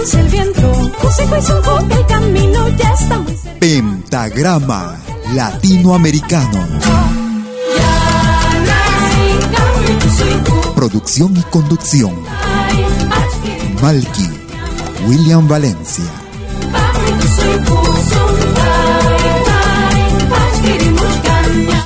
el 0.00 0.28
viento. 0.28 0.72
el 1.90 2.06
camino 2.06 2.68
ya 2.70 2.92
está. 2.92 3.22
Pentagrama 3.58 4.96
Latinoamericano. 5.34 6.66
Producción 10.74 11.36
y 11.36 11.42
conducción. 11.42 12.14
Malky, 13.82 14.28
William 15.06 15.46
Valencia. 15.46 16.04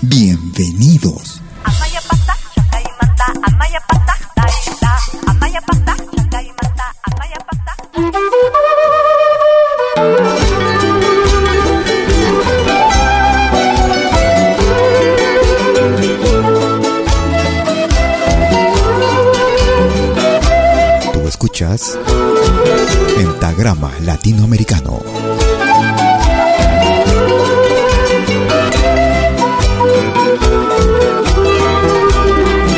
Bienvenidos. 0.02 1.33
Latinoamericano. 23.56 25.00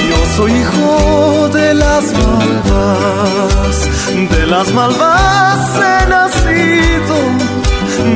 Yo 0.09 0.19
soy 0.37 0.53
hijo 0.53 1.49
de 1.53 1.75
las 1.75 2.05
malvas, 2.13 3.75
de 4.31 4.47
las 4.47 4.73
malvas 4.75 5.59
he 5.81 6.07
nacido. 6.09 7.17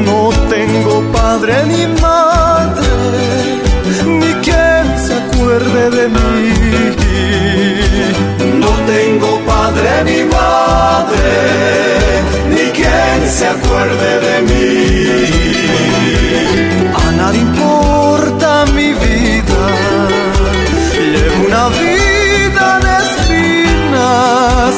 No 0.04 0.28
tengo 0.50 1.02
padre 1.12 1.64
ni 1.66 1.86
madre, 2.00 2.88
ni 4.04 4.32
quien 4.44 4.84
se 5.06 5.14
acuerde 5.14 5.90
de 5.90 6.08
mí. 6.08 6.52
No 8.60 8.70
tengo 8.86 9.40
padre 9.46 10.04
ni 10.04 10.24
madre, 10.24 11.28
quien 12.90 13.28
se 13.28 13.46
acuerde 13.46 14.10
de 14.26 14.36
mí. 14.48 14.66
A 17.04 17.12
nadie 17.12 17.40
importa 17.40 18.48
mi 18.74 18.92
vida, 19.04 19.62
llevo 21.12 21.38
una 21.48 21.64
vida 21.80 22.66
de 22.84 22.92
espinas, 23.06 24.74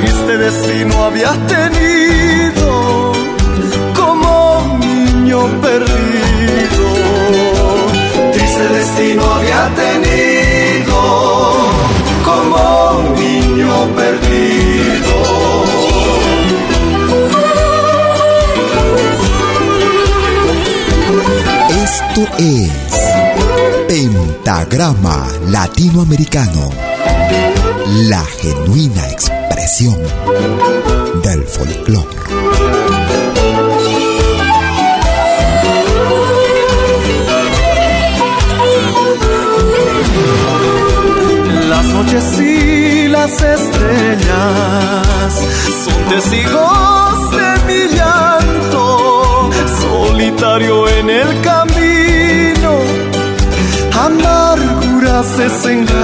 triste 0.00 0.34
destino 0.46 0.94
había 1.04 1.32
tenido 1.54 2.68
como 4.00 4.32
niño 4.80 5.40
perdido. 5.66 6.86
Triste 8.32 8.64
destino 8.78 9.22
había 9.36 9.62
tenido 9.82 10.98
como 12.28 12.58
niño 13.16 13.74
perdido. 13.96 14.53
Esto 21.94 22.26
es 22.38 22.72
Pentagrama 23.86 25.28
Latinoamericano, 25.46 26.70
la 28.08 28.24
genuina 28.24 29.08
expresión 29.10 29.96
del 31.22 31.44
folclore. 31.44 32.08
Las 41.68 41.84
noches 41.84 42.40
y 42.40 43.06
las 43.06 43.30
estrellas 43.40 44.34
son 45.84 46.04
testigos 46.08 47.30
de 47.30 47.48
mi 47.68 47.96
llanto, 47.96 49.50
solitario 49.80 50.88
en 50.88 51.10
el 51.10 51.40
camino, 51.42 51.73
amarguras, 55.14 55.36
desengaños, 55.36 55.94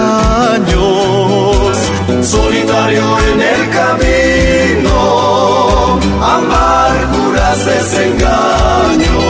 solitario 2.22 3.02
en 3.32 3.40
el 3.40 3.70
camino, 3.70 4.96
amarguras, 6.22 7.66
desengaños, 7.66 9.24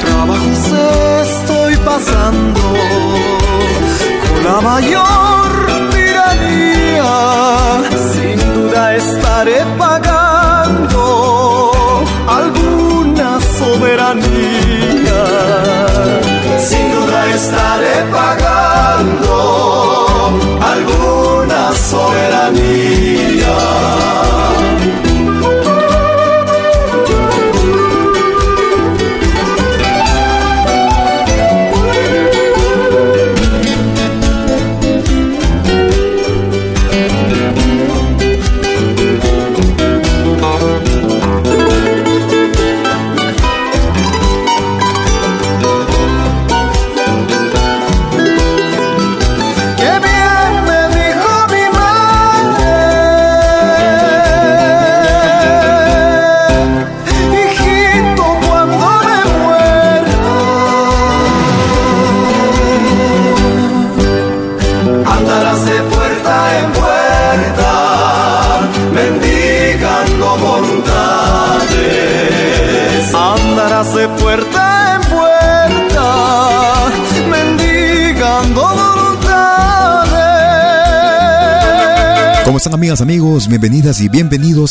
trabajos 0.00 0.72
estoy 1.22 1.76
pasando 1.76 2.60
la 4.44 4.60
mayor 4.60 5.27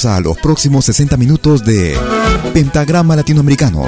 a 0.06 0.20
los 0.20 0.38
próximos 0.38 0.86
60 0.86 1.18
minutos 1.18 1.66
de 1.66 1.98
Pentagrama 2.54 3.16
Latinoamericano. 3.16 3.86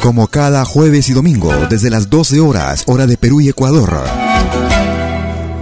Como 0.00 0.28
cada 0.28 0.64
jueves 0.64 1.08
y 1.08 1.12
domingo, 1.12 1.52
desde 1.68 1.90
las 1.90 2.08
12 2.08 2.40
horas, 2.40 2.84
hora 2.86 3.06
de 3.06 3.16
Perú 3.16 3.40
y 3.40 3.48
Ecuador. 3.48 4.00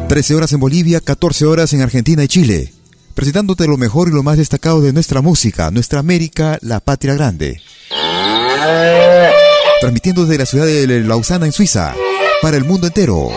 13 0.09 0.35
horas 0.35 0.53
en 0.53 0.61
Bolivia, 0.61 1.01
14 1.01 1.47
horas 1.47 1.73
en 1.73 1.83
Argentina 1.83 2.23
y 2.25 2.29
Chile. 2.29 2.73
Presentándote 3.15 3.67
lo 3.67 3.77
mejor 3.77 4.09
y 4.09 4.13
lo 4.13 4.23
más 4.23 4.37
destacado 4.37 4.81
de 4.81 4.93
nuestra 4.93 5.23
música, 5.23 5.71
nuestra 5.71 6.01
América, 6.01 6.59
la 6.61 6.81
patria 6.81 7.15
grande. 7.15 7.63
Transmitiendo 9.81 10.25
desde 10.25 10.39
la 10.39 10.47
ciudad 10.47 10.67
de 10.67 10.87
Lausana, 11.01 11.47
en 11.47 11.53
Suiza, 11.53 11.95
para 12.43 12.57
el 12.57 12.65
mundo 12.65 12.89
entero. 12.89 13.31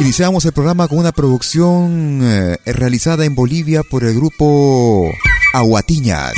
Iniciamos 0.00 0.46
el 0.46 0.52
programa 0.52 0.88
con 0.88 0.98
una 0.98 1.12
producción 1.12 2.20
eh, 2.22 2.56
realizada 2.64 3.26
en 3.26 3.34
Bolivia 3.34 3.82
por 3.82 4.02
el 4.02 4.14
grupo 4.14 5.12
Aguatiñas. 5.52 6.32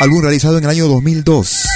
Álbum 0.00 0.22
realizado 0.22 0.56
en 0.56 0.64
el 0.64 0.70
año 0.70 0.88
2002. 0.88 1.66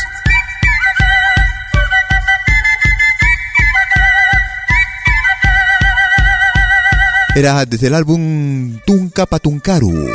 Era 7.34 7.66
desde 7.66 7.88
el 7.88 7.94
álbum 7.94 8.80
Tunca 8.86 9.26
Patuncaru. 9.26 10.08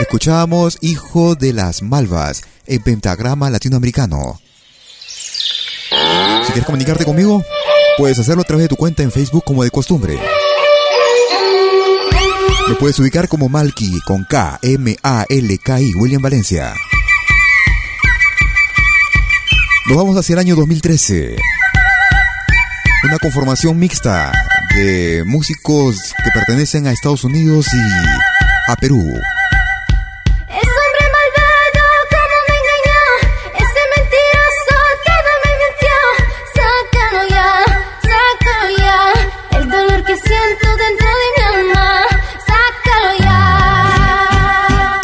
Escuchábamos 0.00 0.78
Hijo 0.80 1.34
de 1.34 1.52
las 1.52 1.82
Malvas 1.82 2.44
en 2.66 2.82
pentagrama 2.82 3.50
latinoamericano. 3.50 4.40
Si 5.90 6.46
quieres 6.46 6.64
comunicarte 6.64 7.04
conmigo, 7.04 7.44
Puedes 7.96 8.18
hacerlo 8.18 8.42
a 8.42 8.44
través 8.44 8.64
de 8.64 8.68
tu 8.68 8.76
cuenta 8.76 9.02
en 9.02 9.10
Facebook 9.10 9.42
como 9.44 9.64
de 9.64 9.70
costumbre. 9.70 10.18
Me 12.68 12.74
puedes 12.74 12.98
ubicar 12.98 13.26
como 13.26 13.48
Malky 13.48 14.00
con 14.00 14.24
K, 14.24 14.58
M, 14.60 14.96
A, 15.02 15.24
L, 15.28 15.58
K, 15.58 15.80
I, 15.80 15.94
William 15.94 16.20
Valencia. 16.20 16.74
Nos 19.86 19.96
vamos 19.96 20.18
hacia 20.18 20.34
el 20.34 20.40
año 20.40 20.56
2013. 20.56 21.36
Una 23.04 23.18
conformación 23.18 23.78
mixta 23.78 24.30
de 24.74 25.22
músicos 25.24 25.96
que 26.22 26.30
pertenecen 26.34 26.86
a 26.86 26.92
Estados 26.92 27.24
Unidos 27.24 27.66
y 27.72 28.70
a 28.70 28.76
Perú. 28.76 29.10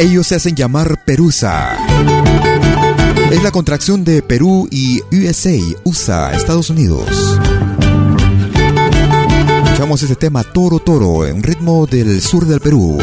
Ellos 0.03 0.27
se 0.27 0.35
hacen 0.35 0.57
llamar 0.57 1.05
Perusa. 1.05 1.77
Es 3.31 3.41
la 3.41 3.53
contracción 3.53 4.03
de 4.03 4.21
Perú 4.21 4.67
y 4.69 5.01
USA, 5.13 5.57
USA, 5.85 6.33
Estados 6.33 6.71
Unidos. 6.71 7.07
Escuchamos 9.65 10.03
ese 10.03 10.17
tema 10.17 10.43
Toro 10.43 10.81
Toro 10.81 11.25
en 11.25 11.41
ritmo 11.41 11.87
del 11.87 12.21
sur 12.21 12.47
del 12.47 12.59
Perú. 12.59 12.99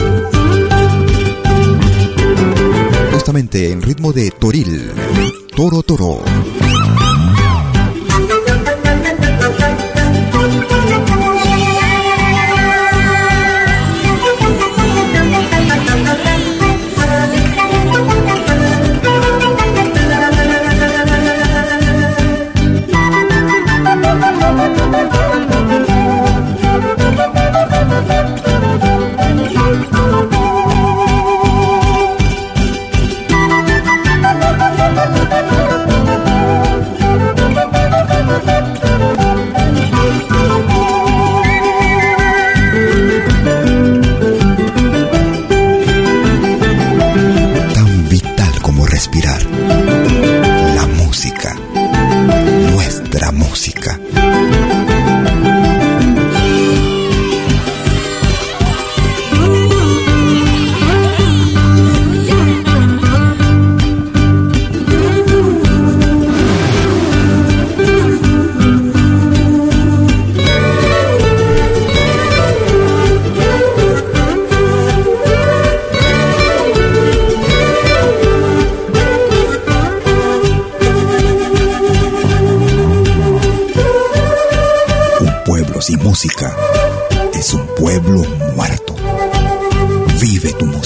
Justamente 3.13 3.71
en 3.71 3.81
ritmo 3.81 4.11
de 4.11 4.31
Toril. 4.31 4.91
Toro 5.55 5.81
Toro. 5.83 6.21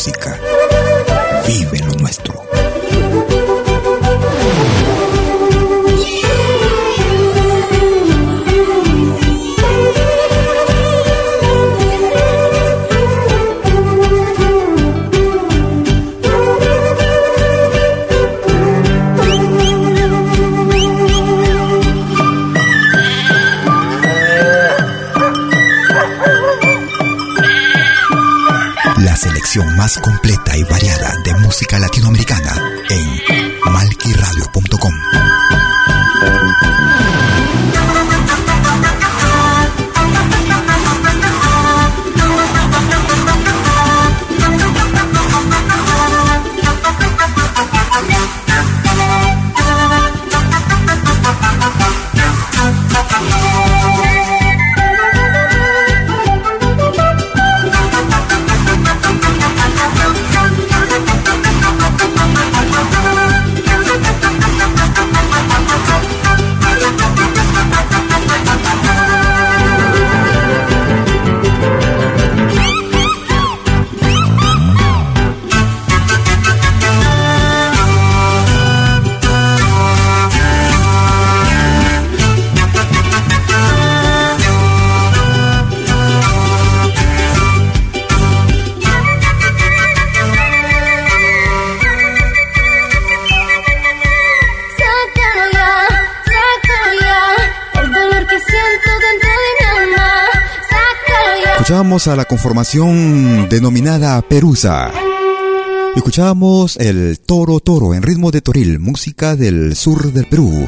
música. 0.06 0.53
más 29.62 30.00
completa 30.00 30.58
y 30.58 30.64
variada 30.64 31.14
de 31.24 31.36
música 31.36 31.78
latinoamericana 31.78 32.56
en 32.90 33.72
malquiradio.com. 33.72 35.73
a 102.08 102.16
la 102.18 102.26
conformación 102.26 103.48
denominada 103.48 104.22
Perusa. 104.24 104.92
Escuchamos 105.96 106.76
el 106.76 107.20
Toro 107.20 107.60
Toro 107.62 107.94
en 107.94 108.04
ritmo 108.04 108.30
de 108.32 108.42
toril, 108.42 108.80
música 108.80 109.38
del 109.38 109.76
sur 109.76 110.12
del 110.12 110.26
Perú. 110.26 110.68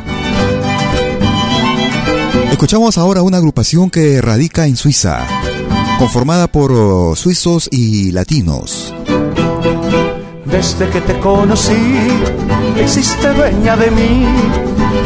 Escuchamos 2.51 2.97
ahora 2.97 3.21
una 3.21 3.37
agrupación 3.37 3.89
que 3.89 4.21
radica 4.21 4.65
en 4.65 4.77
Suiza, 4.77 5.25
conformada 5.99 6.47
por 6.47 6.71
oh, 6.71 7.15
suizos 7.15 7.67
y 7.69 8.11
latinos. 8.11 8.93
Desde 10.45 10.89
que 10.89 11.01
te 11.01 11.19
conocí, 11.19 11.97
existe 12.79 13.33
dueña 13.33 13.75
de 13.75 13.91
mí. 13.91 14.25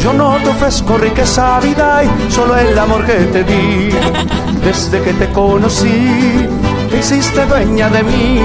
Yo 0.03 0.13
no 0.13 0.37
te 0.43 0.49
ofrezco 0.49 0.97
riqueza, 0.97 1.59
vida 1.59 2.03
y 2.03 2.31
solo 2.31 2.55
el 2.55 2.77
amor 2.77 3.05
que 3.05 3.13
te 3.13 3.43
di. 3.43 3.89
Desde 4.63 5.01
que 5.01 5.13
te 5.13 5.29
conocí, 5.31 6.47
existe 6.93 7.45
dueña 7.45 7.89
de 7.89 8.03
mí. 8.03 8.39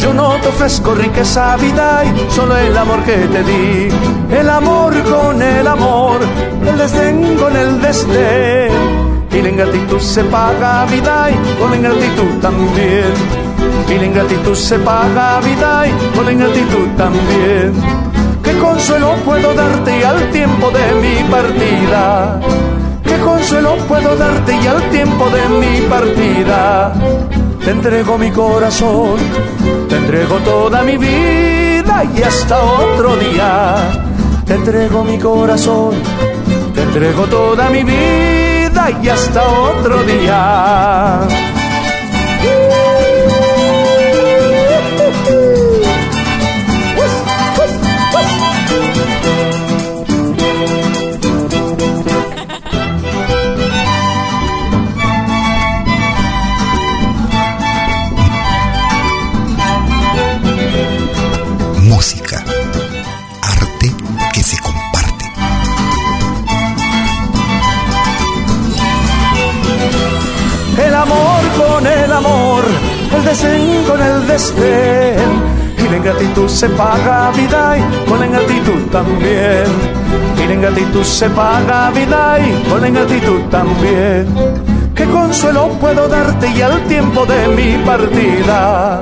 Yo 0.00 0.12
no 0.12 0.36
te 0.40 0.48
ofrezco 0.48 0.94
riqueza, 0.94 1.56
vida 1.56 2.02
y 2.04 2.32
solo 2.32 2.56
el 2.56 2.76
amor 2.76 3.02
que 3.04 3.16
te 3.16 3.42
di. 3.42 3.88
El 4.30 4.48
amor 4.48 4.94
con 5.04 5.40
el 5.40 5.66
amor, 5.66 6.20
el 6.66 6.78
desdén 6.78 7.36
con 7.36 7.56
el 7.56 7.80
desdén. 7.80 8.72
Y 9.30 9.42
la 9.42 9.48
ingratitud 9.48 10.00
se 10.00 10.24
paga, 10.24 10.84
vida 10.86 11.30
y 11.30 11.58
con 11.58 11.70
la 11.70 11.76
ingratitud 11.76 12.40
también. 12.40 13.12
Y 13.88 13.94
la 13.94 14.04
ingratitud 14.04 14.54
se 14.54 14.78
paga, 14.78 15.40
vida 15.40 15.86
y 15.86 16.16
con 16.16 16.26
la 16.26 16.32
ingratitud 16.32 16.88
también. 16.96 17.72
¿Qué 18.42 18.56
consuelo 18.58 19.14
puedo 19.24 19.52
darte 19.54 20.04
al 20.04 20.30
tiempo 20.30 20.70
de 20.70 20.94
mi 21.00 21.30
partida? 21.30 22.40
¿Qué 23.08 23.18
consuelo 23.20 23.76
puedo 23.88 24.14
darte 24.16 24.54
y 24.54 24.66
al 24.66 24.90
tiempo 24.90 25.30
de 25.30 25.48
mi 25.48 25.80
partida? 25.88 26.92
Te 27.64 27.70
entrego 27.70 28.18
mi 28.18 28.30
corazón, 28.30 29.16
te 29.88 29.96
entrego 29.96 30.36
toda 30.38 30.82
mi 30.82 30.96
vida 30.98 32.04
y 32.14 32.22
hasta 32.22 32.62
otro 32.62 33.16
día. 33.16 33.76
Te 34.44 34.54
entrego 34.54 35.04
mi 35.04 35.18
corazón, 35.18 35.94
te 36.74 36.82
entrego 36.82 37.24
toda 37.24 37.70
mi 37.70 37.82
vida 37.82 38.90
y 39.02 39.08
hasta 39.08 39.42
otro 39.42 40.02
día. 40.02 41.57
Desdén 73.28 73.84
con 73.84 74.00
el 74.00 74.26
desdén. 74.26 75.58
Y 75.78 75.88
la 75.90 75.96
ingratitud 75.96 76.48
se 76.48 76.68
paga 76.70 77.30
vida 77.32 77.76
y 77.78 78.08
con 78.08 78.20
la 78.20 78.26
ingratitud 78.26 78.82
también. 78.90 79.66
Y 80.42 80.46
la 80.46 80.54
ingratitud 80.54 81.04
se 81.04 81.28
paga 81.30 81.90
vida 81.90 82.38
y 82.40 82.68
con 82.68 82.80
la 82.80 82.88
ingratitud 82.88 83.40
también. 83.50 84.26
¿Qué 84.94 85.04
consuelo 85.04 85.68
puedo 85.80 86.08
darte 86.08 86.48
y 86.48 86.60
al 86.60 86.80
tiempo 86.84 87.24
de 87.26 87.48
mi 87.48 87.84
partida? 87.84 89.00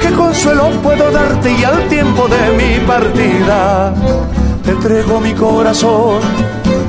¿Qué 0.00 0.10
consuelo 0.12 0.70
puedo 0.82 1.10
darte 1.10 1.50
y 1.52 1.64
al 1.64 1.88
tiempo 1.88 2.28
de 2.28 2.42
mi 2.58 2.86
partida? 2.86 3.94
Te 4.64 4.70
entrego 4.70 5.20
mi 5.20 5.32
corazón, 5.32 6.20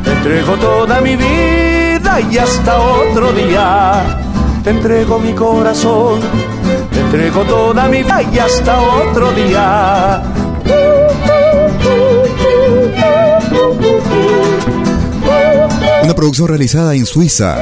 te 0.03 0.11
entrego 0.11 0.55
toda 0.57 1.01
mi 1.01 1.15
vida 1.15 2.21
y 2.29 2.37
hasta 2.37 2.77
otro 2.77 3.31
día. 3.31 4.24
Te 4.65 4.71
entrego 4.71 5.19
mi 5.19 5.31
corazón, 5.33 6.21
te 6.91 6.99
entrego 6.99 7.43
toda 7.43 7.87
mi 7.87 8.01
vida 8.01 8.23
y 8.33 8.39
hasta 8.39 8.81
otro 8.81 9.31
día. 9.33 10.23
Una 16.03 16.15
producción 16.15 16.47
realizada 16.47 16.95
en 16.95 17.05
Suiza. 17.05 17.59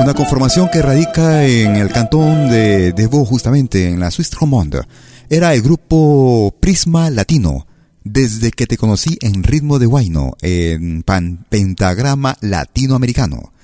Una 0.00 0.14
conformación 0.14 0.68
que 0.72 0.80
radica 0.80 1.44
en 1.44 1.74
el 1.74 1.90
cantón 1.90 2.48
de 2.48 2.92
Devo, 2.92 3.24
justamente 3.24 3.88
en 3.88 3.98
la 3.98 4.12
Suisse 4.12 4.32
Romande. 4.32 4.82
Era 5.28 5.54
el 5.54 5.62
grupo 5.62 6.54
Prisma 6.60 7.10
Latino. 7.10 7.66
Desde 8.04 8.52
que 8.52 8.68
te 8.68 8.76
conocí 8.76 9.18
en 9.20 9.42
ritmo 9.42 9.80
de 9.80 9.86
Guayno, 9.86 10.36
en 10.40 11.02
pentagrama 11.02 12.36
latinoamericano. 12.40 13.55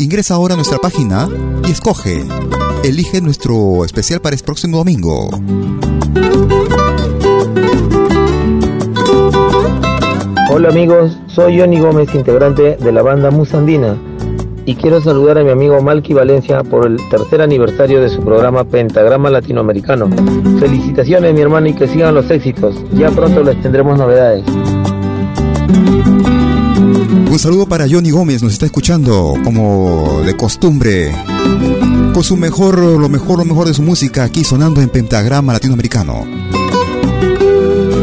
Ingresa 0.00 0.34
ahora 0.34 0.54
a 0.54 0.56
nuestra 0.56 0.78
página 0.78 1.28
y 1.66 1.72
escoge. 1.72 2.24
Elige 2.84 3.20
nuestro 3.20 3.84
especial 3.84 4.20
para 4.20 4.36
el 4.36 4.42
próximo 4.44 4.76
domingo. 4.76 5.28
Hola 10.52 10.68
amigos, 10.68 11.18
soy 11.26 11.58
Johnny 11.58 11.80
Gómez, 11.80 12.14
integrante 12.14 12.76
de 12.76 12.92
la 12.92 13.02
banda 13.02 13.32
Musandina. 13.32 13.96
Y 14.66 14.76
quiero 14.76 15.00
saludar 15.00 15.38
a 15.38 15.42
mi 15.42 15.50
amigo 15.50 15.82
Malky 15.82 16.14
Valencia 16.14 16.62
por 16.62 16.86
el 16.86 16.96
tercer 17.08 17.42
aniversario 17.42 18.00
de 18.00 18.08
su 18.08 18.20
programa 18.20 18.62
Pentagrama 18.62 19.30
Latinoamericano. 19.30 20.08
Felicitaciones 20.60 21.34
mi 21.34 21.40
hermano 21.40 21.66
y 21.66 21.74
que 21.74 21.88
sigan 21.88 22.14
los 22.14 22.30
éxitos. 22.30 22.76
Ya 22.92 23.10
pronto 23.10 23.42
les 23.42 23.60
tendremos 23.62 23.98
novedades. 23.98 24.44
Un 27.10 27.38
saludo 27.38 27.66
para 27.66 27.86
Johnny 27.88 28.10
Gómez, 28.10 28.42
nos 28.42 28.52
está 28.52 28.66
escuchando 28.66 29.34
como 29.42 30.20
de 30.26 30.36
costumbre, 30.36 31.14
con 32.12 32.22
su 32.22 32.36
mejor, 32.36 32.78
lo 32.78 33.08
mejor, 33.08 33.38
lo 33.38 33.46
mejor 33.46 33.66
de 33.66 33.72
su 33.72 33.82
música 33.82 34.24
aquí 34.24 34.44
sonando 34.44 34.82
en 34.82 34.90
pentagrama 34.90 35.54
latinoamericano. 35.54 36.26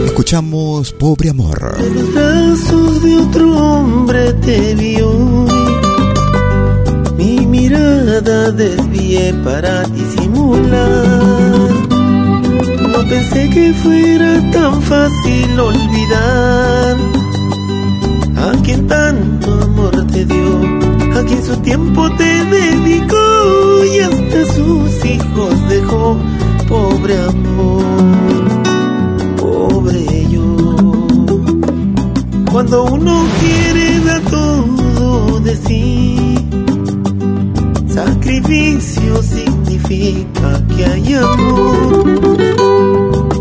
Escuchamos 0.06 0.92
Pobre 0.94 1.30
Amor. 1.30 1.78
Los 1.80 2.14
brazos 2.14 3.04
de 3.04 3.18
otro 3.18 3.58
hombre 3.58 4.34
te 4.34 4.74
vio. 4.74 5.46
Mi 7.16 7.46
mirada 7.46 8.52
desvié 8.52 9.36
para 9.44 9.84
disimular. 9.84 11.70
No 12.90 13.08
pensé 13.08 13.50
que 13.52 13.72
fuera 13.74 14.52
tan 14.52 14.82
fácil 14.82 15.60
olvidar 15.60 16.98
a 18.38 18.52
quien 18.64 18.88
tanto 18.88 19.62
amor 19.64 20.06
te 20.08 20.26
dio, 20.26 20.60
a 21.18 21.24
quien 21.24 21.44
su 21.44 21.56
tiempo 21.58 22.10
te 22.18 22.46
dedicó 22.46 23.86
y 23.86 24.00
hasta 24.00 24.54
sus 24.54 25.06
hijos 25.06 25.70
dejó, 25.70 26.18
pobre 26.68 27.18
amor, 27.18 27.84
pobre 29.38 30.28
yo. 30.30 30.56
Cuando 32.52 32.84
uno 32.86 33.26
quiere 33.40 34.00
dar 34.02 34.22
todo 34.22 35.40
de 35.42 35.56
sí, 35.56 36.36
sacrificio 37.88 39.24
significa 39.24 40.68
que 40.76 40.86
hay 40.86 41.14
amor. 41.14 42.06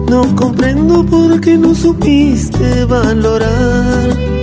No 0.08 0.36
comprendo 0.36 1.04
por 1.06 1.40
qué 1.40 1.56
no 1.58 1.74
supiste 1.74 2.84
valorar 2.84 4.33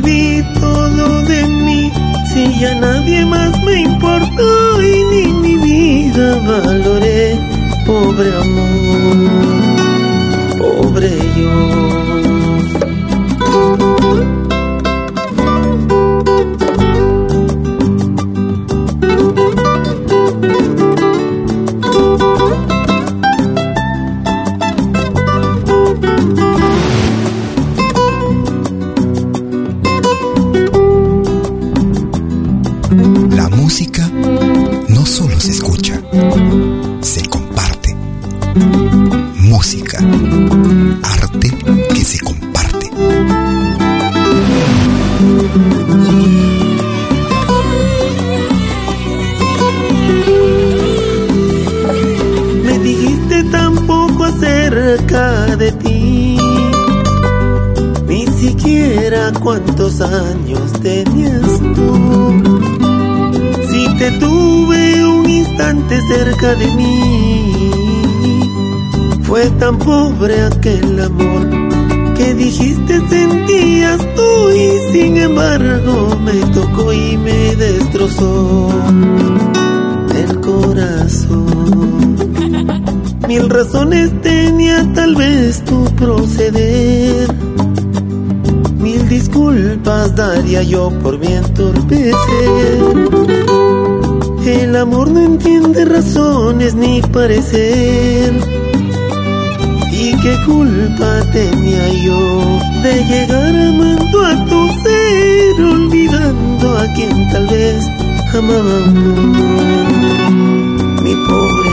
te 0.00 0.10
di 0.10 0.42
todo 0.60 1.22
de 1.22 1.46
mí, 1.46 1.90
si 2.32 2.60
ya 2.60 2.74
nadie 2.74 3.24
más 3.24 3.58
me 3.64 3.80
importó 3.80 4.82
y 4.82 5.04
ni 5.04 5.32
mi 5.32 5.56
vida 5.56 6.38
valoré, 6.40 7.38
pobre 7.86 8.28
amor, 8.36 9.16
pobre 10.58 11.18
yo. 11.36 12.37
Aquel 70.30 71.00
amor 71.00 71.48
que 72.16 72.34
dijiste 72.34 73.00
sentías 73.08 73.98
tú 74.14 74.50
y 74.50 74.92
sin 74.92 75.16
embargo 75.16 76.16
me 76.24 76.32
tocó 76.52 76.92
y 76.92 77.16
me 77.16 77.56
destrozó 77.56 78.68
el 80.16 80.40
corazón. 80.40 82.16
Mil 83.28 83.50
razones 83.50 84.10
tenía 84.22 84.90
tal 84.94 85.14
vez 85.14 85.62
tu 85.64 85.84
proceder 85.96 87.28
Mil 88.78 89.08
disculpas 89.08 90.14
daría 90.14 90.62
yo 90.62 90.90
por 91.02 91.18
mi 91.18 91.26
entorpecer. 91.26 92.14
El 94.46 94.76
amor 94.76 95.10
no 95.10 95.20
entiende 95.20 95.84
razones 95.84 96.74
ni 96.74 97.02
parecer. 97.02 98.57
¿Y 100.28 100.30
qué 100.30 100.44
culpa 100.44 101.20
tenía 101.32 101.88
yo 102.04 102.60
de 102.82 103.04
llegar 103.04 103.56
amando 103.56 104.26
a 104.26 104.44
tu 104.44 104.68
ser, 104.82 105.60
olvidando 105.62 106.78
a 106.78 106.92
quien 106.92 107.28
tal 107.30 107.46
vez 107.46 107.84
amaba 108.34 108.80
mi 111.02 111.14
pobre 111.26 111.68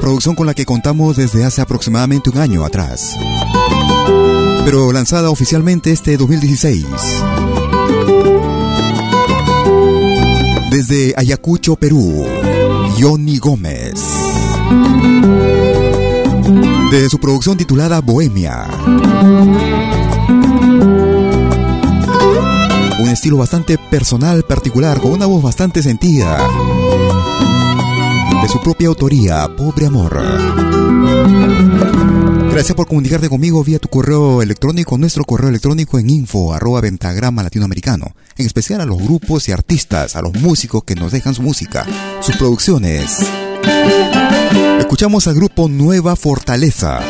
producción 0.00 0.34
con 0.34 0.46
la 0.46 0.54
que 0.54 0.66
contamos 0.66 1.16
desde 1.16 1.44
hace 1.44 1.62
aproximadamente 1.62 2.28
un 2.28 2.38
año 2.38 2.64
atrás, 2.64 3.16
pero 4.64 4.92
lanzada 4.92 5.30
oficialmente 5.30 5.92
este 5.92 6.16
2016. 6.16 6.84
Desde 10.72 11.12
Ayacucho, 11.18 11.76
Perú, 11.76 12.24
Johnny 12.98 13.36
Gómez. 13.36 13.92
De 16.90 17.10
su 17.10 17.18
producción 17.18 17.58
titulada 17.58 18.00
Bohemia. 18.00 18.68
Un 22.98 23.08
estilo 23.10 23.36
bastante 23.36 23.76
personal, 23.76 24.44
particular, 24.44 24.98
con 24.98 25.12
una 25.12 25.26
voz 25.26 25.42
bastante 25.42 25.82
sentida 25.82 26.38
de 28.40 28.48
su 28.48 28.58
propia 28.60 28.88
autoría, 28.88 29.54
Pobre 29.54 29.88
Amor. 29.88 30.22
Gracias 32.52 32.76
por 32.76 32.86
comunicarte 32.86 33.30
conmigo 33.30 33.64
vía 33.64 33.78
tu 33.78 33.88
correo 33.88 34.42
electrónico, 34.42 34.98
nuestro 34.98 35.24
correo 35.24 35.48
electrónico 35.48 35.98
en 35.98 36.10
info 36.10 36.52
arroba 36.52 36.82
ventagrama 36.82 37.42
latinoamericano. 37.42 38.14
En 38.36 38.44
especial 38.44 38.82
a 38.82 38.84
los 38.84 38.98
grupos 38.98 39.48
y 39.48 39.52
artistas, 39.52 40.16
a 40.16 40.22
los 40.22 40.34
músicos 40.34 40.84
que 40.84 40.94
nos 40.94 41.12
dejan 41.12 41.34
su 41.34 41.40
música, 41.40 41.86
sus 42.20 42.36
producciones. 42.36 43.20
Escuchamos 44.78 45.26
al 45.28 45.34
grupo 45.34 45.66
Nueva 45.66 46.14
Fortaleza. 46.14 47.00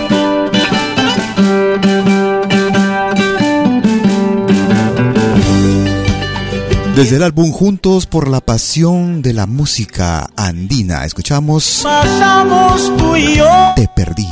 Desde 6.95 7.17
el 7.17 7.23
álbum 7.23 7.53
Juntos 7.53 8.05
por 8.05 8.29
la 8.29 8.43
Pasión 8.43 9.23
de 9.23 9.33
la 9.33 9.47
Música 9.47 10.29
Andina, 10.37 11.07
escuchamos 11.07 11.81
Pasamos 11.83 12.95
tú 12.99 13.17
y 13.17 13.37
yo. 13.37 13.49
Te 13.75 13.89
perdí. 13.97 14.29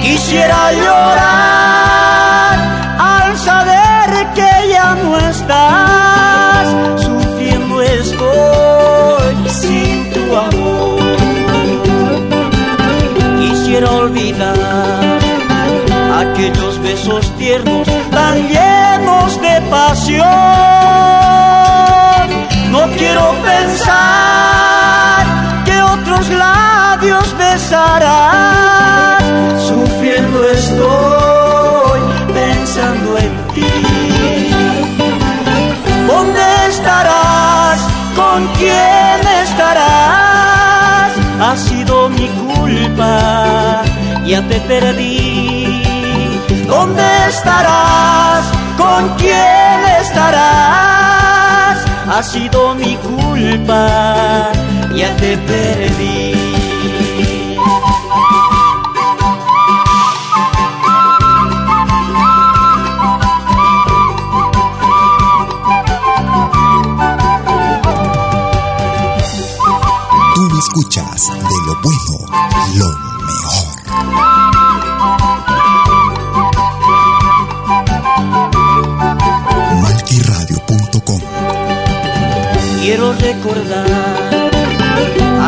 Quisiera 0.00 0.72
llorar 0.72 2.58
al 2.98 3.38
saber 3.38 4.32
que 4.34 4.48
ya 4.72 4.94
no 4.94 5.18
estás. 5.18 7.02
Sufriendo 7.04 7.82
estoy 7.82 9.34
sin 9.50 10.10
tu 10.14 10.36
amor. 10.36 11.16
Quisiera 13.40 13.90
olvidar 13.90 15.18
aquellos 16.18 16.80
besos 16.82 17.30
tiernos 17.36 17.86
tan 18.16 18.36
llenos 18.48 19.30
de 19.42 19.54
pasión 19.70 20.26
no 22.76 22.82
quiero 22.96 23.24
pensar 23.52 25.24
que 25.64 25.76
otros 25.82 26.28
labios 26.28 27.26
besarán. 27.38 29.18
Sufriendo 29.68 30.38
estoy 30.50 32.00
pensando 32.34 33.18
en 33.18 33.32
ti. 33.54 33.72
¿Dónde 36.06 36.44
estarás? 36.68 37.80
¿Con 38.14 38.46
quién 38.58 39.18
estarás? 39.44 41.12
Ha 41.40 41.56
sido 41.56 42.08
mi 42.10 42.28
culpa, 42.28 43.82
ya 44.26 44.40
te 44.48 44.60
perdí. 44.60 45.45
¿Dónde 46.66 47.02
estarás? 47.28 48.44
¿Con 48.76 49.08
quién 49.16 49.80
estarás? 50.00 50.66
ha 52.16 52.22
sido 52.22 52.74
mi 52.74 52.96
culpa, 52.96 54.50
ya 54.94 55.14
te 55.16 55.36
perdí. 55.36 56.45
Recordar 83.26 83.86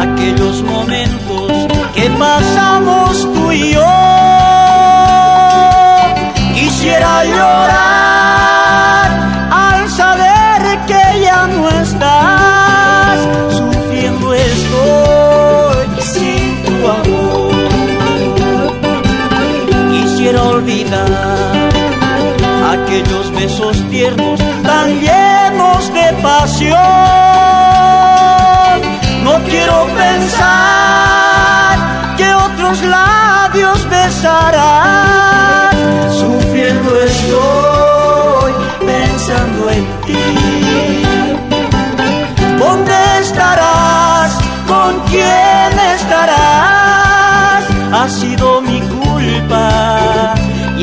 aquellos 0.03 0.63
momentos 0.63 1.53
que 1.95 2.11
pasamos 2.19 3.23
tú 3.33 3.53
y 3.53 3.75
yo. 3.75 4.18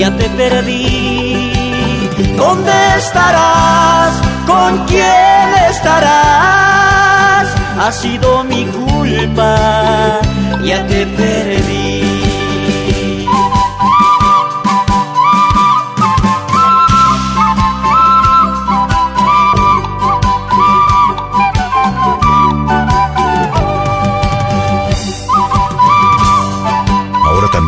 Ya 0.05 0.15
te 0.17 0.29
perdí. 0.29 1.51
¿Dónde 2.37 2.71
estarás? 2.97 4.13
¿Con 4.45 4.85
quién 4.85 5.47
estarás? 5.71 6.45
ha 7.77 7.91
sido 7.91 8.43
mi 8.45 8.65
culpa, 8.65 10.19
ya 10.63 10.85
te 10.87 11.05
perdí. 11.07 11.84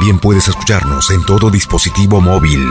También 0.08 0.22
puedes 0.22 0.48
escucharnos 0.48 1.12
en 1.12 1.26
todo 1.26 1.52
dispositivo 1.52 2.22
móvil. 2.22 2.66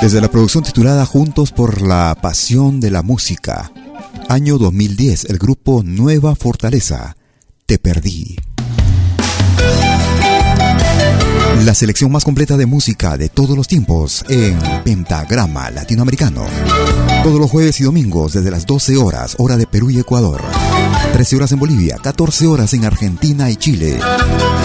Desde 0.00 0.22
la 0.22 0.30
producción 0.30 0.64
titulada 0.64 1.04
Juntos 1.04 1.52
por 1.52 1.82
la 1.82 2.16
Pasión 2.22 2.80
de 2.80 2.90
la 2.90 3.02
Música, 3.02 3.70
año 4.30 4.56
2010, 4.56 5.26
el 5.26 5.36
grupo 5.36 5.82
Nueva 5.84 6.34
Fortaleza, 6.34 7.14
Te 7.66 7.76
Perdí. 7.78 8.36
La 11.66 11.74
selección 11.74 12.10
más 12.10 12.24
completa 12.24 12.56
de 12.56 12.64
música 12.64 13.18
de 13.18 13.28
todos 13.28 13.54
los 13.54 13.68
tiempos 13.68 14.24
en 14.30 14.58
Pentagrama 14.84 15.70
Latinoamericano. 15.70 16.46
Todos 17.22 17.38
los 17.38 17.50
jueves 17.50 17.80
y 17.80 17.84
domingos 17.84 18.32
desde 18.32 18.50
las 18.50 18.66
12 18.66 18.96
horas, 18.96 19.36
hora 19.38 19.56
de 19.56 19.66
Perú 19.68 19.90
y 19.90 19.98
Ecuador. 20.00 20.42
13 21.12 21.36
horas 21.36 21.52
en 21.52 21.60
Bolivia, 21.60 21.96
14 22.02 22.48
horas 22.48 22.74
en 22.74 22.84
Argentina 22.84 23.48
y 23.48 23.54
Chile. 23.54 24.00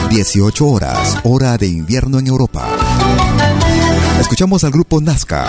18 0.09 0.65
horas, 0.65 1.17
hora 1.23 1.55
de 1.57 1.67
invierno 1.67 2.17
en 2.17 2.25
Europa. 2.25 2.67
Escuchamos 4.19 4.63
al 4.63 4.71
grupo 4.71 4.99
Nazca. 5.01 5.47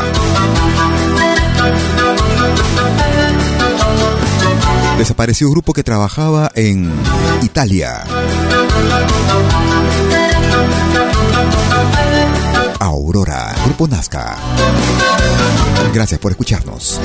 Desapareció 4.99 5.51
grupo 5.51 5.73
que 5.73 5.83
trabajaba 5.83 6.51
en 6.55 6.93
Italia. 7.43 8.05
Aurora, 12.81 13.55
Grupo 13.65 13.89
Nazca. 13.89 14.37
Gracias 15.93 16.21
por 16.21 16.33
escucharnos. 16.33 17.01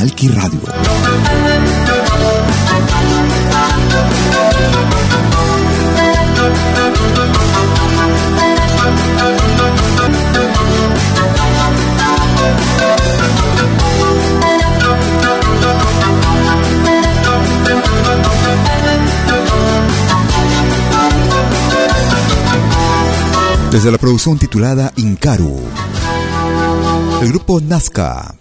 Radio. 0.00 0.60
Desde 23.72 23.90
la 23.90 23.98
producción 23.98 24.38
titulada 24.38 24.92
Incaru, 24.96 25.58
el 27.20 27.28
grupo 27.28 27.60
Nazca 27.60 28.37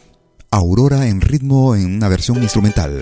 Aurora 0.57 1.05
en 1.05 1.21
ritmo 1.21 1.75
en 1.75 1.97
una 1.97 2.07
versión 2.07 2.41
instrumental. 2.41 2.99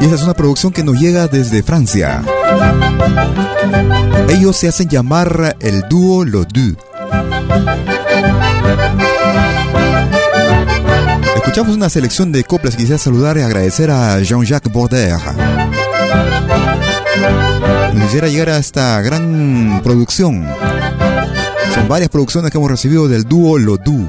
Y 0.00 0.04
esta 0.04 0.16
es 0.16 0.22
una 0.22 0.32
producción 0.32 0.72
que 0.72 0.82
nos 0.82 0.98
llega 0.98 1.28
desde 1.28 1.62
Francia. 1.62 2.22
Ellos 4.30 4.56
se 4.56 4.68
hacen 4.68 4.88
llamar 4.88 5.56
el 5.60 5.82
dúo 5.90 6.24
Lo 6.24 6.44
Du. 6.44 6.74
Escuchamos 11.36 11.76
una 11.76 11.90
selección 11.90 12.32
de 12.32 12.42
coplas. 12.42 12.74
Quisiera 12.74 12.96
saludar 12.96 13.36
y 13.36 13.42
agradecer 13.42 13.90
a 13.90 14.18
Jean-Jacques. 14.20 14.72
Nos 17.92 18.02
quisiera 18.04 18.28
llegar 18.28 18.48
a 18.48 18.56
esta 18.56 19.02
gran 19.02 19.82
producción 19.84 20.46
son 21.76 21.88
varias 21.88 22.08
producciones 22.08 22.50
que 22.50 22.56
hemos 22.58 22.70
recibido 22.70 23.06
del 23.06 23.24
dúo 23.24 23.58
Lodú. 23.58 24.08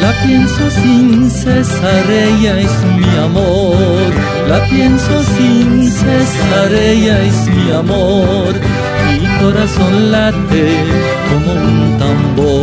La 0.00 0.12
pienso 0.26 0.70
sin 0.70 1.30
cesar, 1.30 2.10
ella 2.10 2.60
es 2.60 2.70
mi 2.98 3.18
amor. 3.18 4.10
La 4.48 4.64
pienso 4.68 5.22
sin 5.36 5.88
cesar, 5.90 6.72
ella 6.72 7.22
es 7.22 7.48
mi 7.48 7.70
amor. 7.72 8.52
Mi 9.20 9.26
corazón 9.40 10.10
late 10.10 10.66
como 11.28 11.52
un 11.52 11.98
tambor. 11.98 12.61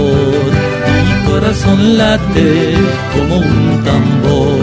Corazón 1.40 1.98
late 1.98 2.76
como 3.14 3.38
un 3.38 3.82
tambor. 3.86 4.60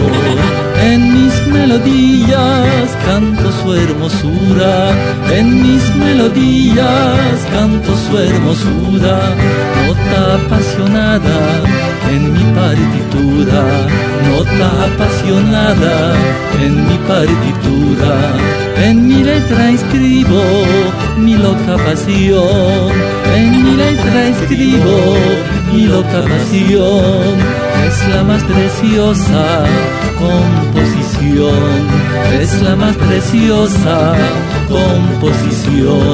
En 0.79 1.11
mis 1.11 1.47
melodías 1.47 2.87
canto 3.03 3.51
su 3.51 3.73
hermosura, 3.73 4.91
en 5.33 5.63
mis 5.63 5.83
melodías 5.95 7.35
canto 7.51 7.91
su 8.05 8.19
hermosura, 8.19 9.17
nota 9.87 10.35
apasionada 10.35 11.39
en 12.11 12.31
mi 12.31 12.43
partitura, 12.61 13.63
nota 14.29 14.67
apasionada 14.89 16.13
en 16.61 16.73
mi 16.87 16.97
partitura, 17.07 18.13
en 18.85 19.07
mi 19.07 19.23
letra 19.23 19.71
escribo 19.71 20.43
mi 21.17 21.33
loca 21.37 21.75
pasión, 21.83 22.91
en 23.35 23.63
mi 23.63 23.71
letra 23.71 24.27
escribo 24.27 25.56
mi 25.71 25.83
loca 25.83 26.21
pasión, 26.21 27.35
es 27.87 28.07
la 28.13 28.23
más 28.23 28.43
preciosa 28.43 29.65
composición, 30.17 31.87
es 32.39 32.61
la 32.61 32.75
más 32.75 32.95
preciosa 32.95 34.15
composición. 34.67 36.07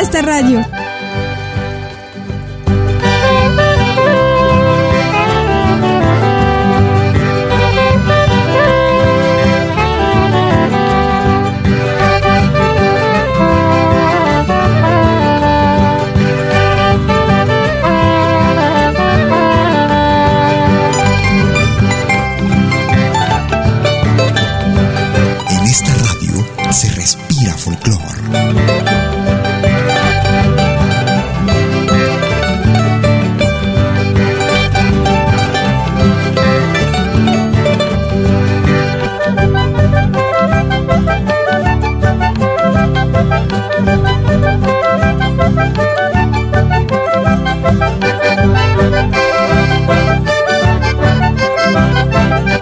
Esta 0.00 0.22
radio. 0.22 0.79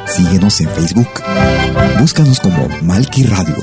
Síguenos 0.09 0.61
en 0.61 0.69
Facebook. 0.71 1.09
Búscanos 1.99 2.41
como 2.41 2.69
Malki 2.83 3.25
Radio. 3.25 3.57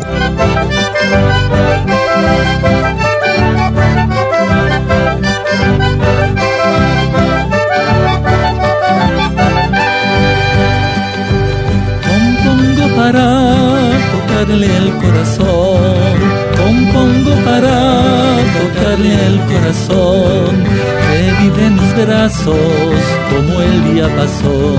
Compongo 12.07 12.95
para 12.95 13.91
tocarle 14.11 14.77
el 14.77 14.93
corazón, 14.97 16.19
compongo 16.55 17.35
para 17.43 18.37
tocarle 18.59 19.27
el 19.27 19.39
corazón 19.41 20.95
vive 21.41 21.65
en 21.67 21.75
mis 21.75 21.95
brazos 22.05 22.55
como 23.29 23.61
el 23.61 23.93
día 23.93 24.07
pasó, 24.15 24.77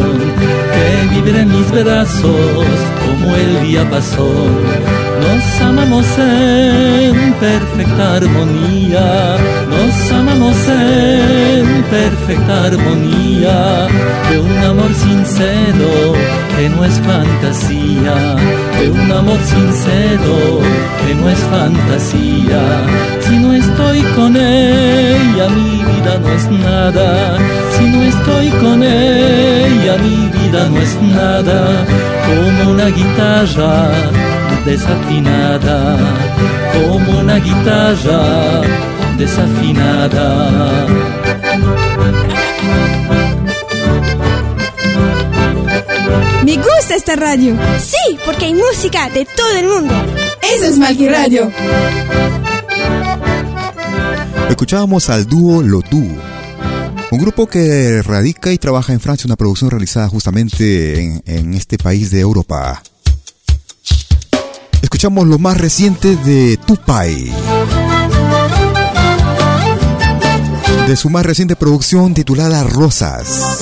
vive 1.09 1.41
en 1.41 1.49
mis 1.51 1.71
brazos 1.71 2.67
como 3.05 3.35
el 3.37 3.63
día 3.63 3.89
pasó. 3.91 4.96
Nos 5.21 5.61
amamos 5.63 6.07
en 6.19 7.33
perfecta 7.35 8.17
armonía, 8.17 9.37
nos 9.71 10.13
amamos 10.13 10.57
en 10.69 11.83
perfecta 11.85 12.65
armonía 12.65 13.87
de 14.31 14.39
un 14.39 14.59
amor 14.59 14.93
sincero 14.95 16.13
que 16.57 16.69
no 16.69 16.85
es 16.85 17.01
fantasía, 17.01 18.15
de 18.79 18.91
un 18.91 19.13
amor 19.13 19.39
sincero 19.45 20.61
que 21.07 21.15
no 21.15 21.29
es 21.31 21.39
fantasía. 21.39 22.63
Si 23.21 23.39
no 23.39 23.53
estoy 23.55 24.03
con 24.17 24.37
ella, 24.37 25.49
mi 25.49 25.85
vida 25.85 26.19
no 26.23 26.29
es 26.33 26.51
nada. 26.51 27.39
Si 27.77 27.85
no 27.85 28.03
estoy 28.03 28.49
con 28.51 28.83
ella, 28.83 29.97
mi 29.99 30.29
vida 30.39 30.69
no 30.69 30.79
es 30.79 31.01
nada. 31.03 31.87
Como 32.27 32.71
una 32.73 32.87
guitarra 32.87 33.91
desafinada, 34.65 35.97
como 36.73 37.21
una 37.21 37.37
guitarra 37.37 38.63
desafinada. 39.17 40.87
Me 46.45 46.57
gusta 46.57 46.95
esta 46.95 47.17
radio. 47.17 47.57
Sí, 47.79 48.19
porque 48.25 48.47
hay 48.47 48.55
música 48.55 49.11
de 49.11 49.25
todo 49.25 49.57
el 49.59 49.67
mundo. 49.67 49.95
Eso 50.55 50.67
es 50.67 50.79
Malqui 50.79 51.09
Radio. 51.09 51.51
Escuchábamos 54.49 55.11
al 55.11 55.27
dúo 55.27 55.63
Lotu, 55.63 56.03
un 57.11 57.19
grupo 57.19 57.47
que 57.47 58.01
radica 58.03 58.53
y 58.53 58.59
trabaja 58.59 58.93
en 58.93 59.01
Francia, 59.01 59.27
una 59.27 59.37
producción 59.37 59.71
realizada 59.71 60.09
justamente 60.09 61.01
en, 61.01 61.23
en 61.27 61.55
este 61.55 61.79
país 61.79 62.11
de 62.11 62.21
Europa. 62.21 62.83
Escuchamos 64.97 65.27
lo 65.27 65.39
más 65.39 65.59
reciente 65.59 66.17
de 66.17 66.57
Tupai. 66.57 67.31
De 70.87 70.97
su 70.97 71.11
más 71.11 71.27
reciente 71.27 71.55
producción 71.55 72.15
titulada 72.15 72.65
Rosas. 72.65 73.59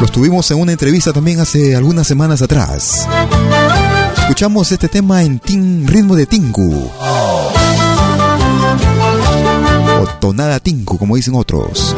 Los 0.00 0.10
tuvimos 0.10 0.50
en 0.52 0.58
una 0.58 0.72
entrevista 0.72 1.12
también 1.12 1.38
hace 1.38 1.76
algunas 1.76 2.06
semanas 2.06 2.40
atrás. 2.40 3.06
Escuchamos 4.20 4.72
este 4.72 4.88
tema 4.88 5.22
en 5.22 5.42
ritmo 5.86 6.16
de 6.16 6.24
tinku. 6.24 6.90
O 10.00 10.06
tonada 10.18 10.60
tinku, 10.60 10.96
como 10.96 11.16
dicen 11.16 11.34
otros. 11.34 11.94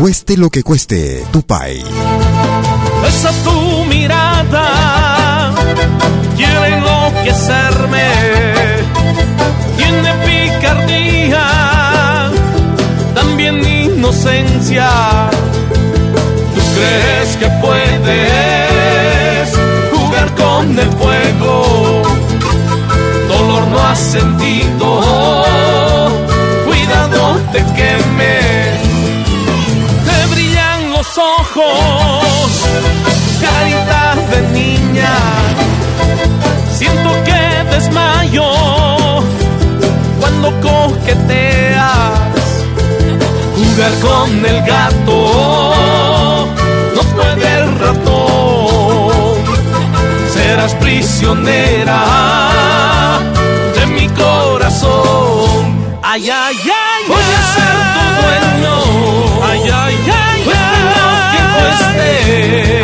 Cueste 0.00 0.36
lo 0.36 0.50
que 0.50 0.64
cueste, 0.64 1.24
Tupai. 1.30 1.84
Esa 3.10 3.30
tu 3.44 3.84
mirada 3.84 4.66
quiere 6.36 6.66
enloquecerme. 6.76 8.08
Tiene 9.76 10.10
picardía, 10.26 11.46
también 13.14 13.54
inocencia 13.66 14.88
crees 16.80 17.36
que 17.36 17.48
puedes 17.60 19.48
jugar 19.92 20.34
con 20.34 20.78
el 20.78 20.90
fuego? 20.92 22.02
Dolor 23.28 23.66
no 23.68 23.78
has 23.88 23.98
sentido, 23.98 24.88
cuidado 26.66 27.40
te 27.52 27.58
quemes. 27.74 27.89
Ojos, 31.56 32.50
carita 33.40 34.16
de 34.30 34.40
niña. 34.52 35.14
Siento 36.72 37.10
que 37.24 37.74
desmayo 37.74 38.50
cuando 40.20 40.50
coqueteas. 40.60 42.18
Jugar 43.56 43.92
con 44.00 44.46
el 44.46 44.62
gato 44.62 45.70
del 47.36 47.78
ratón. 47.78 49.10
Serás 50.32 50.74
prisionera 50.76 52.00
de 53.74 53.86
mi 53.86 54.08
corazón. 54.08 55.80
Ay, 56.02 56.28
ay, 56.30 56.56
ay, 56.56 57.04
voy 57.08 57.28
a 57.38 57.42
ser 57.54 57.76
tu 57.94 58.04
dueño. 58.20 58.74
Ay, 59.44 59.60
ay, 59.72 59.96
ay, 60.12 60.19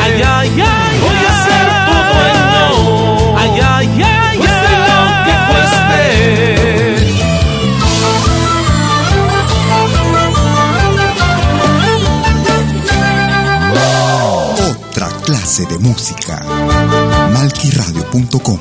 Ay, 0.03 0.23
ay, 0.23 0.25
ay, 0.25 0.51
voy 1.01 1.21
a 1.27 1.29
ser 1.45 1.67
tu 1.87 1.95
dueño. 2.13 2.65
Ay, 3.39 3.51
ay, 3.61 3.87
ay, 4.03 4.37
cueste 4.39 4.73
lo 4.89 5.01
que 5.25 5.35
cueste. 5.53 5.87
de 15.65 15.79
música. 15.79 16.43
Malquiradio.com 17.33 18.59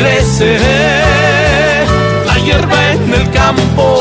crece 0.00 0.58
la 2.26 2.38
hierba 2.38 2.92
en 2.92 3.14
el 3.14 3.30
campo. 3.30 3.98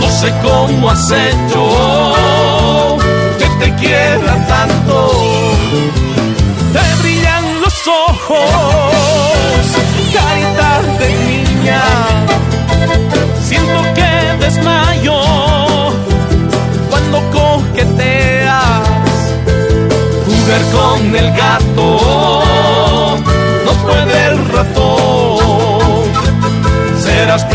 No 0.00 0.10
sé 0.10 0.32
cómo 0.42 0.90
has 0.90 1.10
hecho 1.10 2.96
que 3.38 3.46
te 3.60 3.74
quiera 3.76 4.46
tanto. 4.46 4.96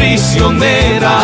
Prisionera 0.01 1.15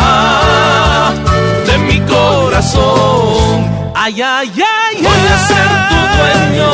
de 1.66 1.78
mi 1.78 1.98
corazón. 2.06 3.66
Ay, 3.94 4.22
ay, 4.22 4.50
ay, 4.56 4.96
voy 5.02 5.24
a 5.34 5.38
ser 5.48 5.68
tu 5.90 6.00
dueño. 6.16 6.70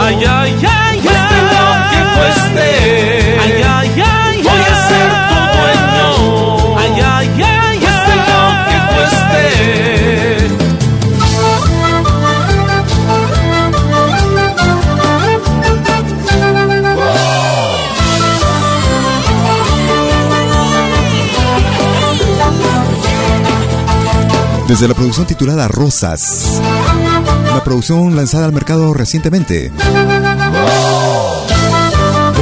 Ay, 0.00 0.18
ay, 0.24 0.52
ay, 0.84 0.91
Desde 24.72 24.88
la 24.88 24.94
producción 24.94 25.26
titulada 25.26 25.68
Rosas. 25.68 26.46
Una 27.50 27.62
producción 27.62 28.16
lanzada 28.16 28.46
al 28.46 28.54
mercado 28.54 28.94
recientemente. 28.94 29.70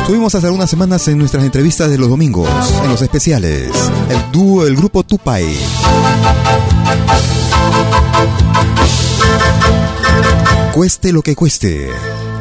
Estuvimos 0.00 0.32
hace 0.36 0.46
algunas 0.46 0.70
semanas 0.70 1.08
en 1.08 1.18
nuestras 1.18 1.42
entrevistas 1.42 1.90
de 1.90 1.98
los 1.98 2.08
domingos, 2.08 2.48
en 2.84 2.90
los 2.90 3.02
especiales. 3.02 3.72
El 4.08 4.30
dúo, 4.30 4.64
el 4.64 4.76
grupo 4.76 5.02
Tupai. 5.02 5.44
Cueste 10.72 11.12
lo 11.12 11.22
que 11.22 11.34
cueste. 11.34 11.88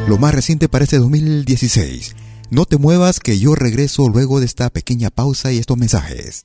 Lo 0.06 0.18
más 0.18 0.32
reciente 0.32 0.68
para 0.68 0.84
este 0.84 0.98
2016. 0.98 2.14
No 2.48 2.64
te 2.64 2.76
muevas 2.76 3.18
que 3.18 3.40
yo 3.40 3.56
regreso 3.56 4.08
luego 4.08 4.38
de 4.38 4.46
esta 4.46 4.70
pequeña 4.70 5.10
pausa 5.10 5.50
y 5.50 5.58
estos 5.58 5.76
mensajes. 5.76 6.44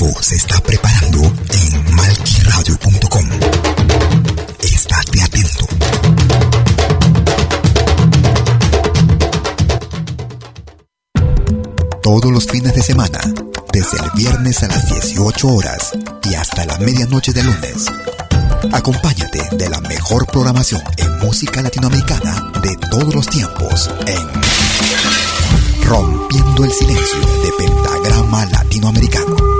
Se 0.00 0.34
está 0.34 0.58
preparando 0.60 1.18
en 1.18 1.94
malquiradio.com. 1.94 3.28
Estate 4.62 5.20
atento. 5.20 5.66
Todos 12.02 12.32
los 12.32 12.46
fines 12.46 12.74
de 12.74 12.82
semana, 12.82 13.18
desde 13.74 13.98
el 13.98 14.10
viernes 14.14 14.62
a 14.62 14.68
las 14.68 14.88
18 14.88 15.48
horas 15.48 15.92
y 16.24 16.34
hasta 16.34 16.64
la 16.64 16.78
medianoche 16.78 17.34
de 17.34 17.44
lunes. 17.44 17.84
Acompáñate 18.72 19.54
de 19.54 19.68
la 19.68 19.82
mejor 19.82 20.26
programación 20.28 20.82
en 20.96 21.18
música 21.18 21.60
latinoamericana 21.60 22.52
de 22.62 22.74
todos 22.90 23.14
los 23.14 23.26
tiempos 23.26 23.90
en 24.06 24.30
Rompiendo 25.84 26.64
el 26.64 26.72
Silencio 26.72 27.20
de 27.42 27.52
Pentagrama 27.58 28.46
Latinoamericano. 28.46 29.59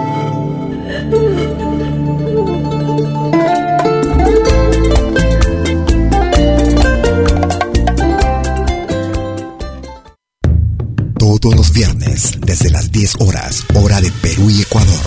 Viernes, 12.21 12.39
desde 12.41 12.69
las 12.69 12.91
10 12.91 13.15
horas, 13.19 13.63
hora 13.73 14.01
de 14.01 14.11
Perú 14.11 14.49
y 14.49 14.61
Ecuador. 14.61 15.05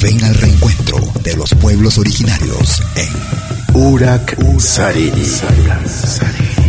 Ven 0.00 0.22
al 0.24 0.34
reencuentro 0.34 0.98
de 1.22 1.36
los 1.36 1.50
pueblos 1.54 1.98
originarios 1.98 2.82
en 2.96 3.80
Urak 3.80 4.36
Sariri. 4.58 5.22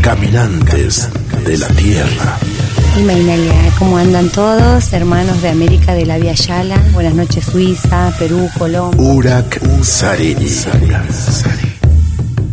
Caminantes 0.01 1.07
de 1.45 1.57
la 1.57 1.67
Tierra. 1.69 2.37
Y 2.99 3.03
Mainalia, 3.03 3.73
¿cómo 3.79 3.97
andan 3.97 4.29
todos? 4.29 4.91
Hermanos 4.91 5.41
de 5.41 5.49
América 5.49 5.93
de 5.93 6.05
la 6.05 6.17
Vía 6.17 6.33
Yala. 6.33 6.77
Buenas 6.93 7.13
noches, 7.13 7.45
Suiza, 7.45 8.13
Perú, 8.19 8.49
Colombia. 8.57 9.01
Urak 9.01 9.61
Sariri. 9.83 10.49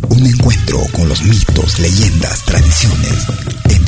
Un 0.09 0.25
encuentro 0.25 0.79
con 0.93 1.09
los 1.09 1.21
mitos, 1.23 1.79
leyendas, 1.79 2.43
tradiciones. 2.45 3.48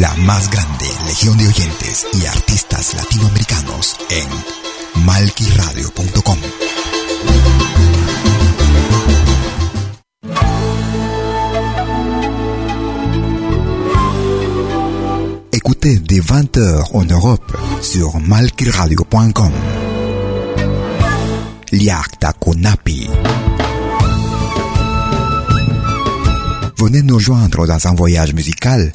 La 0.00 0.14
más 0.14 0.48
grande 0.48 0.86
legión 1.04 1.36
de 1.36 1.46
oyentes 1.46 2.06
y 2.14 2.24
artistas 2.24 2.94
latinoamericanos 2.94 3.96
en 4.08 5.04
malquiradio.com. 5.04 6.38
Écoutez 15.52 15.98
dès 15.98 16.20
20h 16.20 16.94
en 16.94 17.04
Europe 17.04 17.54
sur 17.82 18.18
malquiradio.com. 18.20 19.52
Liakta 21.72 22.32
Konapi. 22.32 23.06
Venez 26.78 27.02
nous 27.02 27.18
joindre 27.18 27.66
dans 27.66 27.86
un 27.86 27.94
voyage 27.94 28.32
musical 28.32 28.94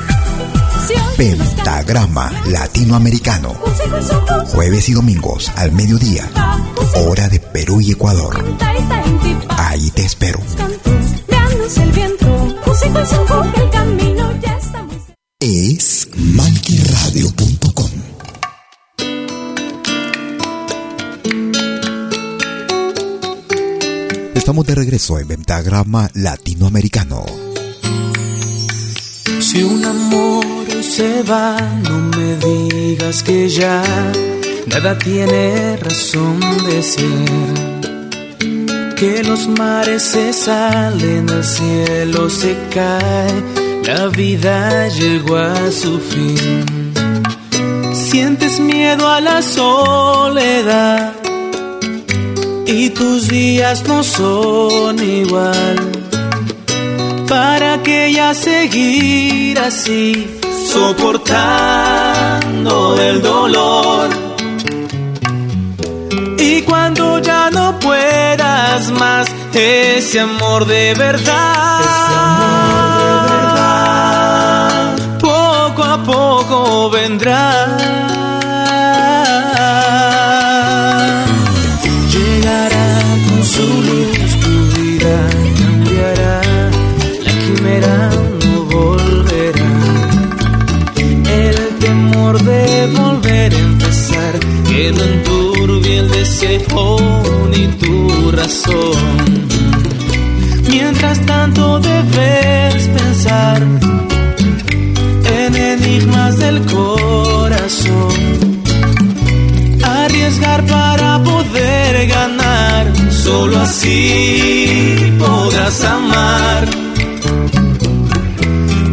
Pentagrama 1.17 2.31
Latinoamericano. 2.47 3.53
Jueves 4.47 4.89
y 4.89 4.93
domingos 4.93 5.51
al 5.55 5.71
mediodía. 5.71 6.29
Hora 6.95 7.29
de 7.29 7.39
Perú 7.39 7.81
y 7.81 7.91
Ecuador. 7.91 8.43
Ahí 9.49 9.89
te 9.91 10.03
espero. 10.03 10.39
Es 15.39 16.07
malquiradio.com. 16.15 17.91
Estamos 24.33 24.65
de 24.65 24.75
regreso 24.75 25.19
en 25.19 25.27
Pentagrama 25.27 26.09
Latinoamericano. 26.15 27.25
Si 29.39 29.63
un 29.63 29.85
amor 29.85 30.40
se 31.01 31.23
va, 31.23 31.57
no 31.89 31.97
me 32.15 32.29
digas 32.47 33.23
que 33.23 33.49
ya 33.49 33.81
nada 34.67 34.95
tiene 34.99 35.75
razón 35.77 36.39
de 36.67 36.77
ser. 36.93 37.55
Que 38.99 39.23
los 39.23 39.47
mares 39.47 40.03
se 40.03 40.31
salen, 40.31 41.27
el 41.27 41.43
cielo 41.43 42.29
se 42.29 42.55
cae, 42.75 43.33
la 43.89 44.09
vida 44.09 44.89
llegó 44.89 45.37
a 45.37 45.71
su 45.71 45.93
fin. 46.11 46.93
Sientes 47.93 48.59
miedo 48.59 49.09
a 49.09 49.19
la 49.21 49.41
soledad, 49.41 51.13
y 52.67 52.91
tus 52.91 53.27
días 53.27 53.87
no 53.87 54.03
son 54.03 54.93
igual. 55.01 55.79
¿Para 57.27 57.81
que 57.81 58.13
ya 58.13 58.35
seguir 58.35 59.57
así, 59.57 60.40
soportando 60.71 63.01
el 63.01 63.21
dolor? 63.21 64.09
Y 66.37 66.61
cuando 66.61 67.19
ya 67.19 67.49
no 67.51 67.77
puedas 67.79 68.89
más, 68.91 69.27
ese 69.53 70.21
amor 70.21 70.65
de 70.65 70.93
verdad, 70.93 71.51
ese 71.51 72.13
amor 72.23 73.01
de 73.01 73.07
verdad, 73.43 74.95
poco 75.19 75.83
a 75.83 76.01
poco 76.03 76.89
vendrá. 76.89 78.10
Mientras 100.69 101.19
tanto 101.25 101.79
debes 101.79 102.87
pensar 102.89 103.61
en 105.25 105.55
enigmas 105.55 106.37
del 106.37 106.63
corazón. 106.65 108.11
Arriesgar 109.83 110.63
para 110.67 111.23
poder 111.23 112.07
ganar, 112.07 112.93
solo 113.09 113.59
así 113.61 114.95
podrás 115.17 115.83
amar. 115.83 116.67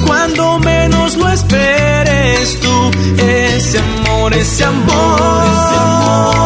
Cuando 0.06 0.58
menos 0.60 1.16
lo 1.16 1.28
esperes 1.28 2.58
tú, 2.60 2.90
ese 3.22 3.78
amor, 3.78 4.32
ese 4.32 4.64
amor, 4.64 5.42
ese 5.44 5.78
amor 5.78 6.37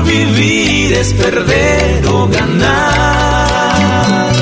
vivir 0.00 0.94
es 0.94 1.12
perder 1.12 2.06
o 2.06 2.28
ganar. 2.28 4.32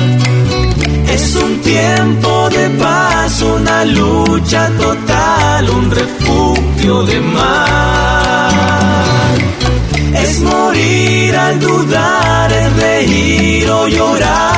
Es 1.09 1.35
un 1.35 1.59
tiempo 1.61 2.49
de 2.49 2.69
paz, 2.71 3.41
una 3.41 3.85
lucha 3.85 4.69
total, 4.79 5.69
un 5.69 5.91
refugio 5.91 7.03
de 7.03 7.19
mar. 7.19 8.51
Es 10.15 10.41
morir 10.41 11.35
al 11.35 11.59
dudar, 11.59 12.51
es 12.51 12.75
reír 12.77 13.69
o 13.69 13.87
llorar 13.87 14.51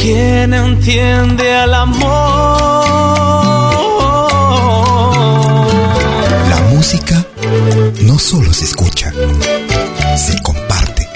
¿Quién 0.00 0.54
entiende 0.54 1.56
al 1.56 1.74
amor? 1.74 2.79
Solo 8.20 8.52
se 8.52 8.64
escucha, 8.64 9.12
se 10.16 10.42
comparte. 10.42 11.08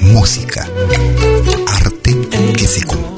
Música, 0.00 0.68
arte 1.68 2.16
que 2.56 2.66
se 2.66 2.82
comparte. 2.82 3.09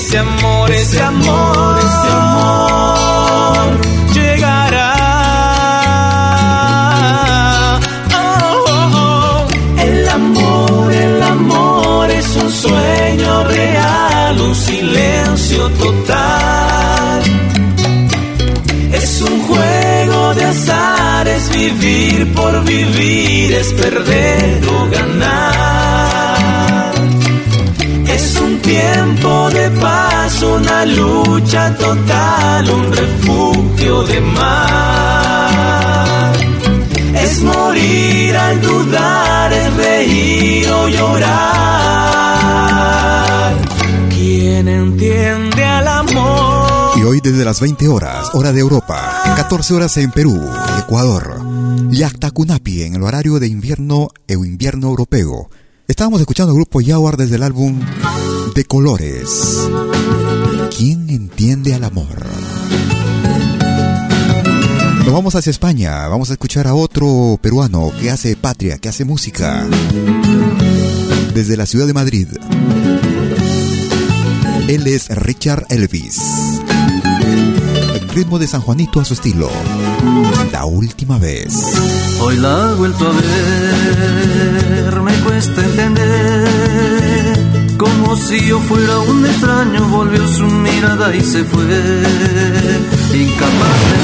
Ese 0.00 0.18
amor, 0.18 0.70
ese 0.70 1.02
amor, 1.02 1.78
ese 1.78 2.08
amor 2.22 3.80
llegará. 4.14 4.94
Oh, 8.14 8.64
oh, 8.66 8.88
oh. 9.04 9.46
El 9.78 10.08
amor, 10.08 10.92
el 10.92 11.22
amor 11.22 12.10
es 12.10 12.28
un 12.34 12.50
sueño 12.50 13.44
real, 13.44 14.40
un 14.40 14.54
silencio 14.54 15.68
total. 15.84 17.22
Es 18.94 19.20
un 19.20 19.42
juego 19.42 20.34
de 20.34 20.44
azar, 20.44 21.28
es 21.28 21.50
vivir 21.50 22.32
por 22.32 22.64
vivir, 22.64 23.52
es 23.52 23.72
perder 23.74 24.62
o 24.66 24.90
una 30.60 30.84
lucha 30.86 31.74
total, 31.76 32.70
un 32.70 32.92
refugio 32.92 34.02
de 34.04 34.20
mar. 34.20 35.52
Es 37.14 37.42
morir 37.42 38.36
al 38.36 38.60
dudar, 38.60 39.52
es 39.52 39.74
reír 39.76 40.68
o 40.68 40.88
llorar. 40.88 41.50
¿Quién 44.10 44.68
entiende 44.68 45.64
al 45.64 45.88
amor? 45.88 46.98
Y 46.98 47.02
hoy 47.02 47.20
desde 47.22 47.44
las 47.44 47.60
20 47.60 47.88
horas, 47.88 48.30
hora 48.34 48.52
de 48.52 48.60
Europa, 48.60 49.22
14 49.36 49.74
horas 49.74 49.96
en 49.96 50.10
Perú, 50.10 50.40
Ecuador, 50.78 51.40
Yactacunapi 51.90 52.82
en 52.82 52.94
el 52.96 53.02
horario 53.02 53.38
de 53.38 53.48
invierno 53.48 54.08
e 54.26 54.34
invierno 54.34 54.88
europeo. 54.88 55.48
Estábamos 55.88 56.20
escuchando 56.20 56.52
el 56.52 56.56
grupo 56.58 56.80
Jaguar 56.84 57.16
desde 57.16 57.36
el 57.36 57.42
álbum 57.42 57.80
De 58.54 58.64
Colores. 58.64 59.58
¿Quién 60.80 61.10
entiende 61.10 61.74
al 61.74 61.84
amor? 61.84 62.26
Nos 65.04 65.12
vamos 65.12 65.34
hacia 65.34 65.50
España. 65.50 66.08
Vamos 66.08 66.30
a 66.30 66.32
escuchar 66.32 66.66
a 66.66 66.72
otro 66.72 67.38
peruano 67.42 67.92
que 68.00 68.10
hace 68.10 68.34
patria, 68.34 68.78
que 68.78 68.88
hace 68.88 69.04
música. 69.04 69.66
Desde 71.34 71.58
la 71.58 71.66
ciudad 71.66 71.86
de 71.86 71.92
Madrid. 71.92 72.28
Él 74.68 74.86
es 74.86 75.10
Richard 75.10 75.66
Elvis. 75.68 76.18
El 77.92 78.08
ritmo 78.08 78.38
de 78.38 78.46
San 78.46 78.62
Juanito 78.62 79.00
a 79.00 79.04
su 79.04 79.12
estilo. 79.12 79.50
La 80.50 80.64
última 80.64 81.18
vez. 81.18 81.62
Hoy 82.22 82.38
la 82.38 82.70
he 82.70 82.74
vuelto 82.76 83.06
a 83.06 83.12
ver, 84.80 85.00
me 85.02 85.12
cuesta 85.20 85.62
entender. 85.62 86.89
Como 87.80 88.14
si 88.14 88.38
yo 88.46 88.60
fuera 88.60 88.98
un 88.98 89.24
extraño, 89.24 89.88
volvió 89.88 90.28
su 90.28 90.44
mirada 90.44 91.16
y 91.16 91.22
se 91.22 91.42
fue. 91.44 91.64
Incapaz 93.14 93.80
de 93.88 93.96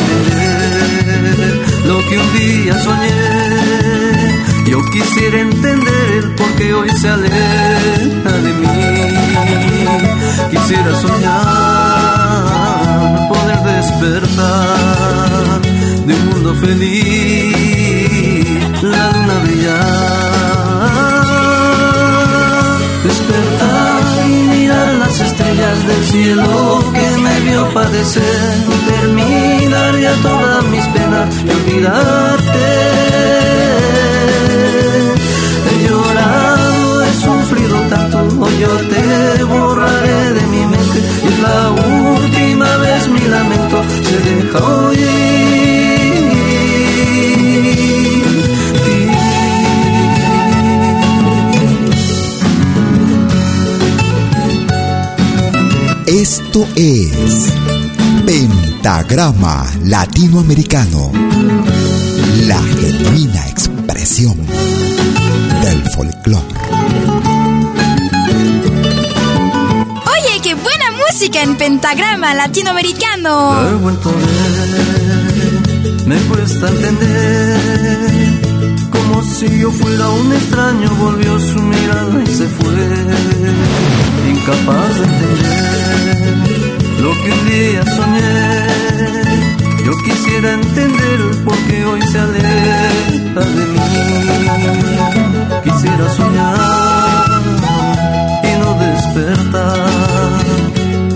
entender 1.12 1.54
lo 1.84 1.98
que 2.08 2.18
un 2.18 2.32
día 2.38 2.74
soñé. 2.82 3.12
Yo 4.66 4.80
quisiera 4.90 5.40
entender 5.40 6.12
el 6.22 6.34
por 6.36 6.50
qué 6.54 6.72
hoy 6.72 6.88
se 7.00 7.08
aleja 7.10 8.32
de 8.44 8.52
mí. 8.60 8.66
Quisiera 10.52 10.94
soñar, 10.98 12.48
poder 13.28 13.60
despertar 13.74 15.60
de 16.06 16.14
un 16.14 16.26
mundo 16.30 16.54
feliz, 16.54 18.42
la 18.82 19.10
luna 19.12 19.34
brillar, 19.44 20.25
estrellas 25.46 25.86
del 25.86 26.04
cielo 26.04 26.92
que 26.92 27.20
me 27.20 27.40
vio 27.40 27.68
padecer, 27.72 28.54
terminar 28.88 29.98
ya 29.98 30.14
todas 30.22 30.64
mis 30.64 30.86
penas 30.88 31.34
y 31.44 31.50
olvidarte. 31.50 32.66
He 35.68 35.88
llorado, 35.88 37.04
he 37.04 37.12
sufrido 37.12 37.80
tanto, 37.90 38.18
hoy 38.44 38.58
yo 38.60 38.76
te 38.92 39.44
borraré 39.44 40.32
de 40.34 40.46
mi 40.46 40.66
mente 40.66 40.98
y 41.22 41.28
es 41.28 41.38
la 41.40 41.70
última 41.70 42.76
vez 42.78 43.08
mi 43.08 43.20
lamento 43.20 43.82
se 44.02 44.18
deja 44.18 44.58
oír. 44.64 45.45
Esto 56.56 56.72
es 56.74 57.52
Pentagrama 58.24 59.66
Latinoamericano, 59.84 61.12
la 62.46 62.58
genuina 62.62 63.46
expresión 63.46 64.38
del 65.60 65.82
folclore. 65.90 66.46
Oye, 70.06 70.40
qué 70.42 70.54
buena 70.54 70.92
música 71.06 71.42
en 71.42 71.56
Pentagrama 71.56 72.32
Latinoamericano. 72.32 73.68
He 73.68 73.74
vuelto 73.74 74.08
a 74.08 74.12
ver, 74.12 76.06
me 76.06 76.16
cuesta 76.20 76.70
entender, 76.70 77.60
como 78.90 79.22
si 79.22 79.58
yo 79.58 79.70
fuera 79.72 80.08
un 80.08 80.32
extraño, 80.32 80.88
volvió 80.94 81.38
su 81.38 81.60
mirada 81.60 82.22
y 82.22 82.26
se 82.34 82.48
fue, 82.48 82.72
incapaz 84.30 84.98
de 85.00 85.04
entender 85.04 86.35
que 87.26 87.32
un 87.32 87.46
día 87.48 87.82
soñé. 87.96 88.36
Yo 89.84 89.92
quisiera 90.04 90.52
entender 90.54 91.20
por 91.44 91.56
qué 91.66 91.84
hoy 91.84 92.02
se 92.02 92.18
aleja 92.18 93.42
de 93.56 93.64
mí. 93.72 93.80
Quisiera 95.64 96.08
soñar 96.18 97.42
y 98.48 98.52
no 98.62 98.70
despertar 98.86 100.44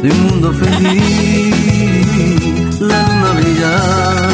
de 0.02 0.08
un 0.10 0.20
mundo 0.26 0.52
feliz, 0.52 2.00
la 2.80 2.98
luna 3.08 3.30
brillar. 3.38 4.30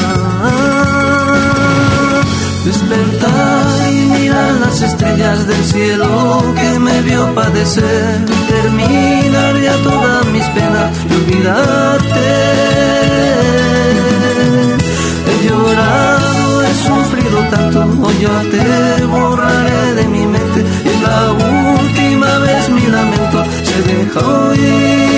Despertar 2.65 3.93
y 3.93 3.95
mirar 4.19 4.53
las 4.55 4.83
estrellas 4.83 5.47
del 5.47 5.65
cielo 5.65 6.43
que 6.57 6.76
vio 7.07 7.35
padecer, 7.35 8.25
terminar 8.49 9.55
ya 9.61 9.77
todas 9.89 10.27
mis 10.27 10.47
penas 10.57 10.91
y 11.09 11.15
olvidarte. 11.15 12.27
He 15.29 15.35
llorado, 15.47 16.63
he 16.67 16.75
sufrido 16.89 17.39
tanto, 17.55 17.79
hoy 18.05 18.17
yo 18.21 18.35
te 18.53 19.05
borraré 19.05 19.95
de 19.95 20.05
mi 20.15 20.27
mente 20.27 20.61
y 20.91 20.93
la 21.07 21.21
última 21.33 22.39
vez 22.39 22.69
mi 22.69 22.87
lamento 22.97 23.39
se 23.69 23.79
deja 23.91 24.21
oír. 24.49 25.16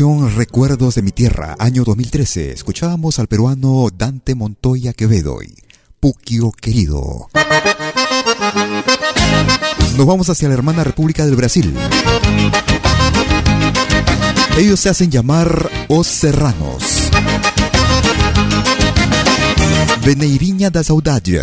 Recuerdos 0.00 0.94
de 0.94 1.02
mi 1.02 1.10
Tierra, 1.10 1.54
año 1.58 1.84
2013, 1.84 2.52
escuchábamos 2.52 3.18
al 3.18 3.26
peruano 3.26 3.88
Dante 3.94 4.34
Montoya 4.34 4.94
Quevedo 4.94 5.42
y 5.42 5.54
Puquio 6.00 6.50
Querido. 6.50 7.28
Nos 9.98 10.06
vamos 10.06 10.30
hacia 10.30 10.48
la 10.48 10.54
hermana 10.54 10.82
República 10.82 11.26
del 11.26 11.36
Brasil. 11.36 11.74
Ellos 14.56 14.80
se 14.80 14.88
hacen 14.88 15.10
llamar 15.10 15.70
Os 15.88 16.06
Serranos. 16.06 17.10
Veneirinha 20.06 20.70
da 20.70 20.82
Saudade. 20.82 21.42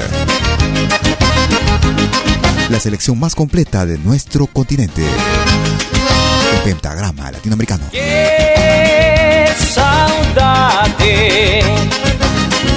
La 2.72 2.80
selección 2.80 3.20
más 3.20 3.36
completa 3.36 3.86
de 3.86 4.00
nuestro 4.00 4.48
continente. 4.48 5.04
Pentagrama 6.64 7.32
latinoamericano. 7.32 7.84
Que 7.90 9.48
saudade 9.74 11.62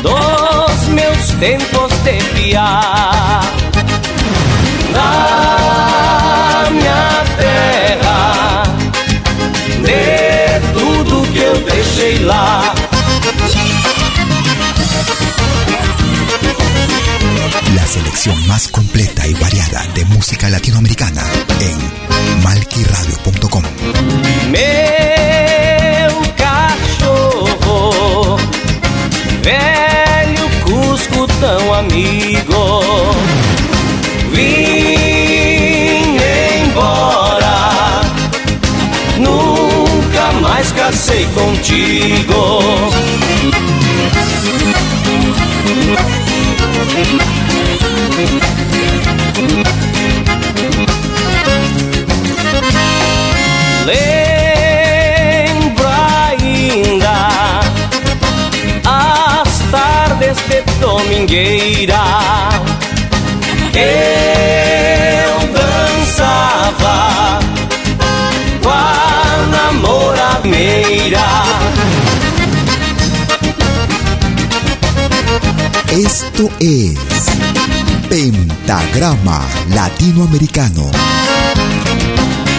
dos 0.02 0.88
meus 0.88 1.26
tempos 1.40 1.92
de 2.04 2.22
piar 2.34 3.44
na 4.92 6.70
minha 6.70 7.24
terra 7.36 8.62
de 9.82 10.60
tudo 10.72 11.26
que 11.32 11.38
eu 11.38 11.56
deixei 11.64 12.18
lá. 12.24 12.74
La 17.74 17.86
selección 17.86 18.46
más 18.48 18.68
completa 18.68 19.26
y 19.26 19.32
variada 19.34 19.86
de 19.94 20.04
música 20.04 20.48
latinoamericana 20.50 21.22
en 21.60 22.42
malquiradio.com. 22.42 23.62
Meu 24.50 26.22
cachorro, 26.36 28.36
velho 29.42 30.50
Cusco 30.64 31.26
tão 31.40 31.74
amigo, 31.74 32.80
vim 34.32 36.18
embora, 36.66 38.02
nunca 39.18 40.32
mais 40.42 40.70
casei 40.72 41.24
contigo. 41.28 42.60
Lembro 53.86 55.88
ainda 55.88 57.16
as 58.84 59.48
tardes 59.70 60.36
de 60.48 60.60
domingueira. 60.78 62.02
Eu 63.74 65.40
dançava 65.52 67.40
com 68.62 68.68
a 68.68 69.46
namoradeira. 69.50 71.26
Esto 75.90 76.52
es 76.60 76.94
Pentagrama 78.12 79.40
Latinoamericano. 79.74 80.90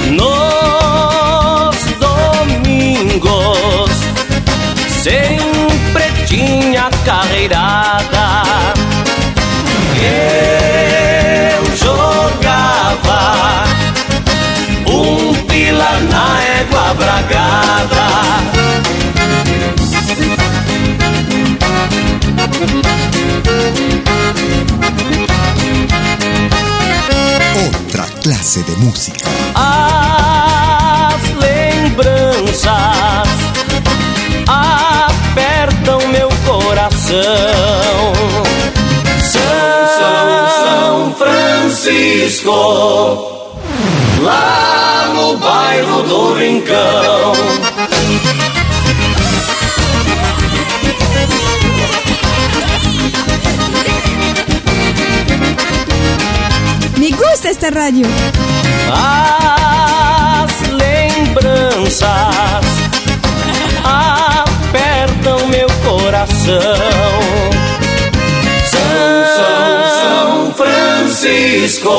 Nos 0.09 1.77
domingos 1.99 3.91
sempre 5.03 6.11
tinha 6.25 6.89
carreirada. 7.05 8.41
Eu 10.01 11.77
jogava 11.77 13.65
um 14.87 15.35
pila 15.45 15.99
na 16.09 16.43
égua 16.61 16.95
bragada. 16.95 18.03
Clase 28.43 28.63
de 28.63 28.75
música. 28.75 29.25
As 29.55 31.21
lembranças 31.39 32.73
apertam 34.47 36.05
meu 36.09 36.27
coração. 36.45 37.23
São, 39.21 39.41
São 40.61 41.15
Francisco, 41.15 42.51
lá 44.21 45.13
no 45.15 45.37
bairro 45.37 46.03
do 46.03 46.33
Rincão. 46.33 47.33
Gusta 57.33 57.49
esta 57.49 57.69
radio. 57.71 58.05
As 58.93 60.51
lembranças 60.69 62.07
apertam 63.83 65.47
meu 65.47 65.67
coração. 65.83 66.75
São, 68.69 68.83
São 69.39 70.53
Francisco, 70.53 71.89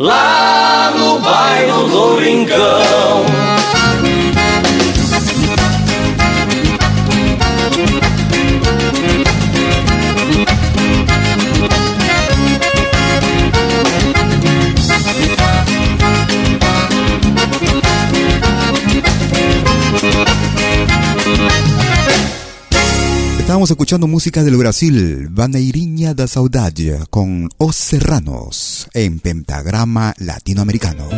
lá 0.00 0.94
no 0.96 1.18
bairro 1.18 1.84
do 1.88 2.16
Rincão. 2.16 3.26
Estábamos 23.66 23.82
escuchando 23.82 24.06
música 24.06 24.44
del 24.44 24.56
Brasil, 24.56 25.26
Vaneirinha 25.28 26.14
da 26.14 26.28
Saudade, 26.28 27.00
con 27.10 27.48
Os 27.58 27.74
Serranos, 27.74 28.86
en 28.94 29.18
pentagrama 29.18 30.14
latinoamericano. 30.18 31.08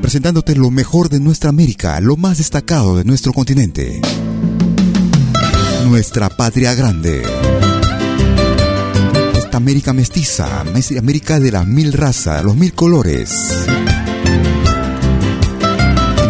Presentándote 0.00 0.56
lo 0.56 0.70
mejor 0.70 1.10
de 1.10 1.20
nuestra 1.20 1.50
América, 1.50 2.00
lo 2.00 2.16
más 2.16 2.38
destacado 2.38 2.96
de 2.96 3.04
nuestro 3.04 3.34
continente. 3.34 4.00
Nuestra 5.86 6.30
patria 6.30 6.72
grande. 6.72 7.22
Esta 9.34 9.58
América 9.58 9.92
mestiza, 9.92 10.62
América 10.62 11.38
de 11.38 11.52
las 11.52 11.66
mil 11.66 11.92
razas, 11.92 12.42
los 12.42 12.56
mil 12.56 12.72
colores. 12.72 13.66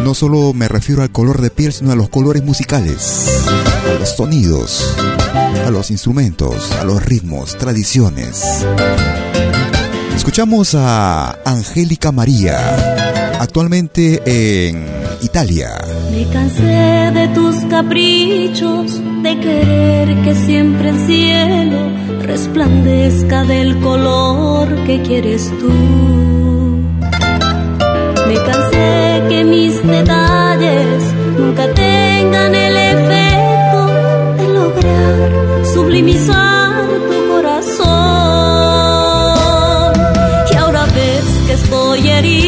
No 0.06 0.14
solo 0.14 0.52
me 0.54 0.68
refiero 0.68 1.02
al 1.02 1.10
color 1.10 1.40
de 1.40 1.50
piel, 1.50 1.72
sino 1.72 1.90
a 1.90 1.96
los 1.96 2.08
colores 2.08 2.44
musicales, 2.44 3.28
a 3.92 3.98
los 3.98 4.10
sonidos, 4.10 4.94
a 5.66 5.70
los 5.72 5.90
instrumentos, 5.90 6.70
a 6.80 6.84
los 6.84 7.04
ritmos, 7.04 7.58
tradiciones. 7.58 8.64
Escuchamos 10.14 10.76
a 10.76 11.40
Angélica 11.44 12.12
María, 12.12 13.34
actualmente 13.40 14.22
en 14.24 14.86
Italia. 15.22 15.70
Me 16.12 16.24
cansé 16.28 17.10
de 17.12 17.28
tus 17.34 17.56
caprichos, 17.68 19.00
de 19.24 19.40
querer 19.40 20.22
que 20.22 20.36
siempre 20.36 20.90
el 20.90 21.04
cielo 21.04 21.90
resplandezca 22.22 23.42
del 23.42 23.80
color 23.80 24.68
que 24.84 25.02
quieres 25.02 25.50
tú. 25.58 25.72
Me 28.28 28.34
cansé 28.34 28.95
que 29.28 29.44
mis 29.44 29.82
detalles 29.82 31.02
nunca 31.38 31.66
tengan 31.72 32.54
el 32.54 32.76
efecto 32.76 33.86
de 34.38 34.48
lograr 34.58 35.64
sublimizar 35.74 36.86
tu 37.08 37.18
corazón. 37.32 37.86
Y 40.50 40.54
ahora 40.56 40.84
ves 40.94 41.24
que 41.46 41.52
estoy 41.54 42.08
herida, 42.08 42.45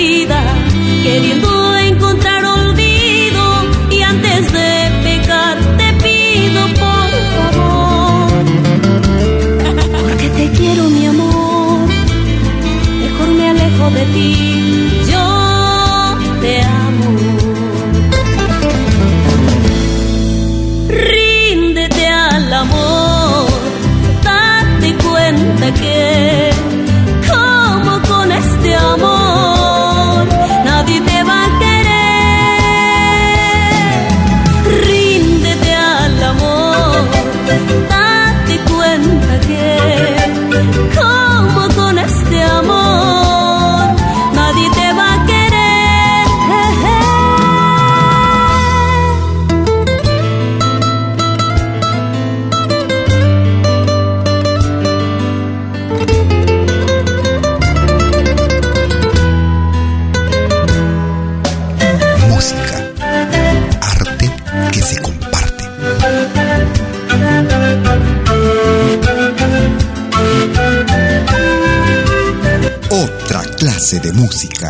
clase 73.89 74.01
de 74.01 74.13
música. 74.13 74.69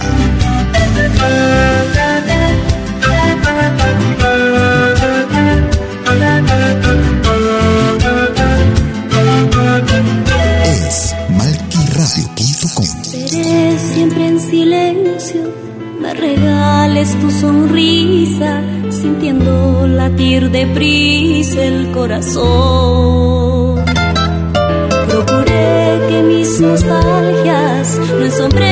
Es 10.64 11.14
malquiradio.com. 11.30 12.84
Seré 13.02 13.78
siempre 13.78 14.28
en 14.28 14.40
silencio, 14.40 15.52
me 16.00 16.14
regales 16.14 17.18
tu 17.20 17.30
sonrisa, 17.30 18.62
sintiendo 18.90 19.86
latir 19.86 20.50
de 20.50 20.66
prisa 20.66 21.62
el 21.62 21.90
corazón. 21.90 23.84
Procuré 25.08 26.00
que 26.08 26.22
mis 26.22 26.60
nostalgias 26.60 27.98
no 27.98 28.24
ensombrezcan 28.24 28.67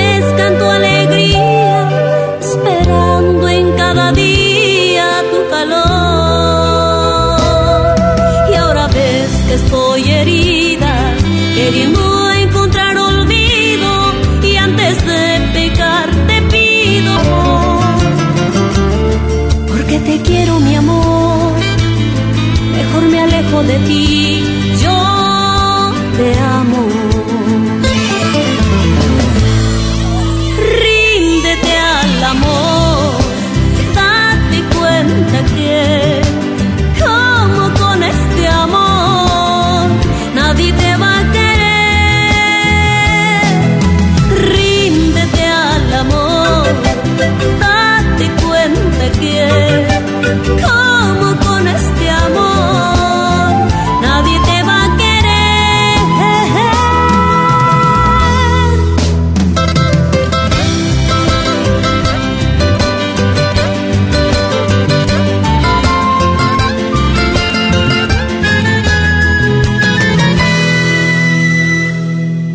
de 23.62 23.78
ti, 23.86 24.55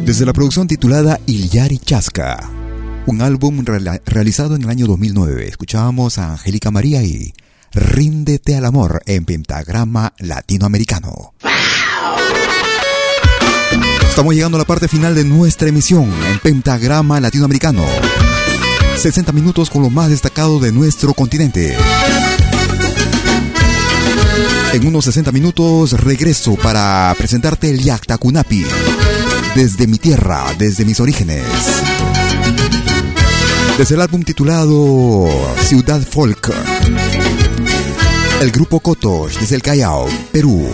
Desde 0.05 0.25
la 0.25 0.33
producción 0.33 0.67
titulada 0.67 1.19
Ilyari 1.25 1.77
Chasca, 1.79 2.49
un 3.05 3.21
álbum 3.21 3.63
realizado 4.05 4.55
en 4.55 4.63
el 4.63 4.69
año 4.69 4.87
2009, 4.87 5.47
escuchábamos 5.47 6.17
a 6.17 6.33
Angélica 6.33 6.71
María 6.71 7.03
y 7.03 7.33
Ríndete 7.73 8.57
al 8.57 8.65
amor 8.65 9.01
en 9.05 9.23
pentagrama 9.23 10.13
latinoamericano. 10.19 11.33
Estamos 14.09 14.35
llegando 14.35 14.57
a 14.57 14.59
la 14.59 14.65
parte 14.65 14.89
final 14.89 15.15
de 15.15 15.23
nuestra 15.23 15.69
emisión 15.69 16.11
en 16.29 16.39
pentagrama 16.39 17.21
latinoamericano. 17.21 17.85
60 18.97 19.31
minutos 19.31 19.69
con 19.69 19.83
lo 19.83 19.89
más 19.89 20.09
destacado 20.09 20.59
de 20.59 20.73
nuestro 20.73 21.13
continente. 21.13 21.77
En 24.73 24.85
unos 24.85 25.05
60 25.05 25.31
minutos 25.31 25.93
regreso 25.93 26.55
para 26.55 27.15
presentarte 27.17 27.69
el 27.69 27.81
Yakta 27.81 28.17
Kunapi. 28.17 28.65
Desde 29.55 29.85
mi 29.85 29.97
tierra, 29.97 30.45
desde 30.57 30.85
mis 30.85 30.99
orígenes. 30.99 31.43
Desde 33.77 33.95
el 33.95 34.01
álbum 34.01 34.23
titulado 34.23 35.27
Ciudad 35.65 36.01
Folk. 36.01 36.53
El 38.41 38.51
grupo 38.51 38.79
Kotosh 38.79 39.37
desde 39.39 39.55
el 39.55 39.61
Callao, 39.61 40.07
Perú. 40.31 40.67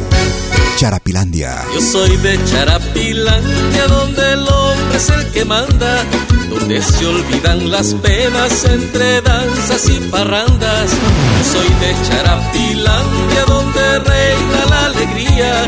Charapilandia. 0.78 1.66
Yo 1.74 1.82
soy 1.82 2.16
de 2.18 2.40
Charapilandia, 2.46 3.88
donde 3.88 4.34
el 4.34 4.48
hombre 4.48 4.98
es 4.98 5.10
el 5.10 5.28
que 5.32 5.44
manda, 5.44 6.04
donde 6.52 6.82
se 6.84 7.06
olvidan 7.06 7.72
las 7.72 7.96
penas 7.96 8.64
entre 8.66 9.22
danzas 9.22 9.90
y 9.90 10.00
parrandas. 10.12 10.92
Yo 11.40 11.52
soy 11.52 11.68
de 11.68 11.96
Charapilandia, 12.08 13.46
donde 13.48 14.00
reina 14.00 14.66
la 14.70 14.86
alegría, 14.86 15.68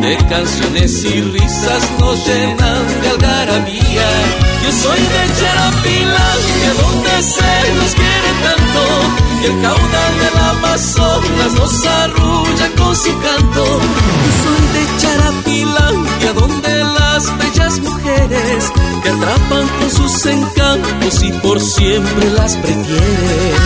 donde 0.00 0.16
canciones 0.28 1.04
y 1.04 1.20
risas 1.20 1.90
nos 1.98 2.26
llenan 2.26 3.02
de 3.02 3.08
algarabía. 3.10 4.08
Yo 4.64 4.72
soy 4.72 4.98
de 4.98 5.22
Charapilandia, 5.38 6.70
donde 6.80 7.22
se 7.22 7.74
nos 7.74 7.94
quiere 7.94 8.30
tanto, 8.42 8.82
y 9.42 9.46
el 9.46 9.62
caudal 9.62 10.18
del 10.20 10.38
Amazonas 10.50 11.52
nos 11.54 11.86
arrulla 11.86 12.68
con 12.78 12.96
su 12.96 13.12
canto. 13.20 13.64
Yo 14.24 14.32
soy 14.42 14.62
de 14.74 14.82
Charapilandia, 15.02 16.32
donde 16.32 16.84
las 16.84 17.38
bellas 17.38 17.80
mujeres 17.80 18.72
te 19.02 19.08
atrapan 19.10 19.68
con 19.80 19.90
sus 19.90 20.26
encantos 20.26 21.22
y 21.22 21.32
por 21.42 21.60
siempre 21.60 22.30
las 22.30 22.56
prefieres. 22.56 23.60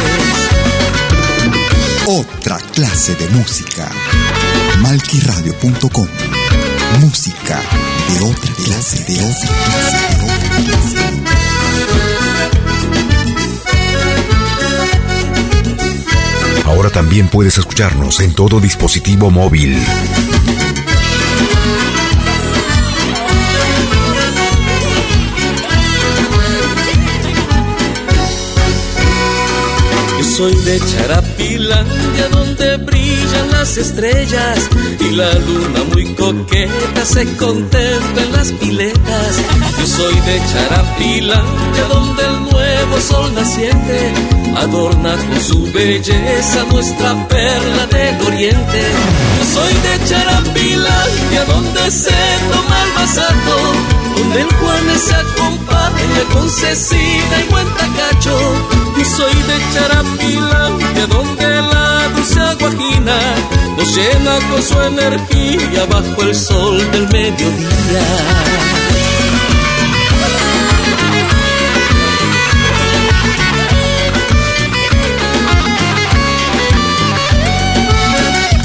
Otra 2.07 2.59
clase 2.73 3.15
de 3.15 3.29
música. 3.29 3.89
Malquiradio.com. 4.81 6.09
Música 7.01 7.61
de 8.09 8.21
otra 8.21 8.53
clase, 8.55 9.05
de 9.05 9.21
otra 9.23 9.49
clase, 9.65 9.99
de 10.19 10.25
otra 10.25 10.55
clase. 10.65 11.15
Ahora 16.65 16.91
también 16.91 17.29
puedes 17.29 17.59
escucharnos 17.59 18.21
en 18.21 18.35
todo 18.35 18.61
dispositivo 18.61 19.31
móvil. 19.31 19.77
Soy 30.37 30.53
de 30.65 30.81
Charapilandia 30.81 32.29
donde 32.33 32.77
brillan 32.79 33.53
las 33.53 33.77
estrellas 33.77 34.59
y 34.99 35.11
la 35.15 35.33
luna 35.35 35.85
muy 35.93 36.13
coqueta 36.15 37.05
se 37.05 37.25
contempla 37.37 38.23
en 38.23 38.33
las 38.33 38.51
piletas. 38.53 39.37
Yo 39.79 39.87
soy 39.87 40.15
de 40.15 40.41
Charapilandia 40.53 41.85
donde 41.89 42.23
el 42.25 42.41
nuevo 42.51 43.01
sol 43.01 43.33
naciente 43.33 44.13
adorna 44.57 45.15
con 45.15 45.41
su 45.41 45.73
belleza 45.73 46.65
nuestra 46.73 47.29
perla 47.29 47.87
del 47.87 48.21
oriente. 48.27 48.83
Yo 49.39 49.61
soy 49.61 49.73
de 49.73 50.09
Charapilandia 50.09 51.45
donde 51.47 51.91
se 51.93 52.11
toma 52.51 52.83
el 52.83 52.93
masato, 52.95 53.57
donde 54.17 54.41
el 54.41 54.53
Juanes 54.53 55.01
se 55.01 55.15
acompaña 55.15 56.23
con 56.33 56.51
Cecina 56.51 57.37
y 57.47 57.53
buen 57.53 57.69
tacacho. 57.75 58.94
Y 58.97 59.05
soy 59.05 59.35
de 59.35 59.57
Charapilandia, 59.73 61.07
donde 61.07 61.63
la 61.63 62.09
dulce 62.15 62.41
aguajina 62.41 63.19
nos 63.77 63.97
llena 63.97 64.39
con 64.51 64.63
su 64.63 64.81
energía 64.81 65.87
bajo 65.87 66.23
el 66.23 66.35
sol 66.35 66.91
del 66.93 67.09
mediodía. 67.09 68.65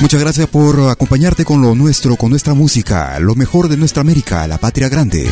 Muchas 0.02 0.22
gracias 0.22 0.48
por 0.48 0.90
acompañarte 0.90 1.44
con 1.44 1.62
lo 1.62 1.76
nuestro, 1.76 2.16
con 2.16 2.30
nuestra 2.30 2.54
música, 2.54 3.20
lo 3.20 3.36
mejor 3.36 3.68
de 3.68 3.78
nuestra 3.78 4.02
América, 4.02 4.48
la 4.48 4.58
patria 4.58 4.88
grande. 4.88 5.28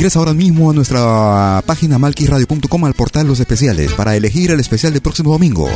Ingresa 0.00 0.18
ahora 0.18 0.32
mismo 0.32 0.70
a 0.70 0.72
nuestra 0.72 1.62
página 1.66 1.98
malquiradio.com 1.98 2.84
al 2.86 2.94
portal 2.94 3.26
Los 3.26 3.38
Especiales 3.38 3.92
para 3.92 4.16
elegir 4.16 4.50
el 4.50 4.58
especial 4.58 4.94
del 4.94 5.02
próximo 5.02 5.30
domingo. 5.30 5.68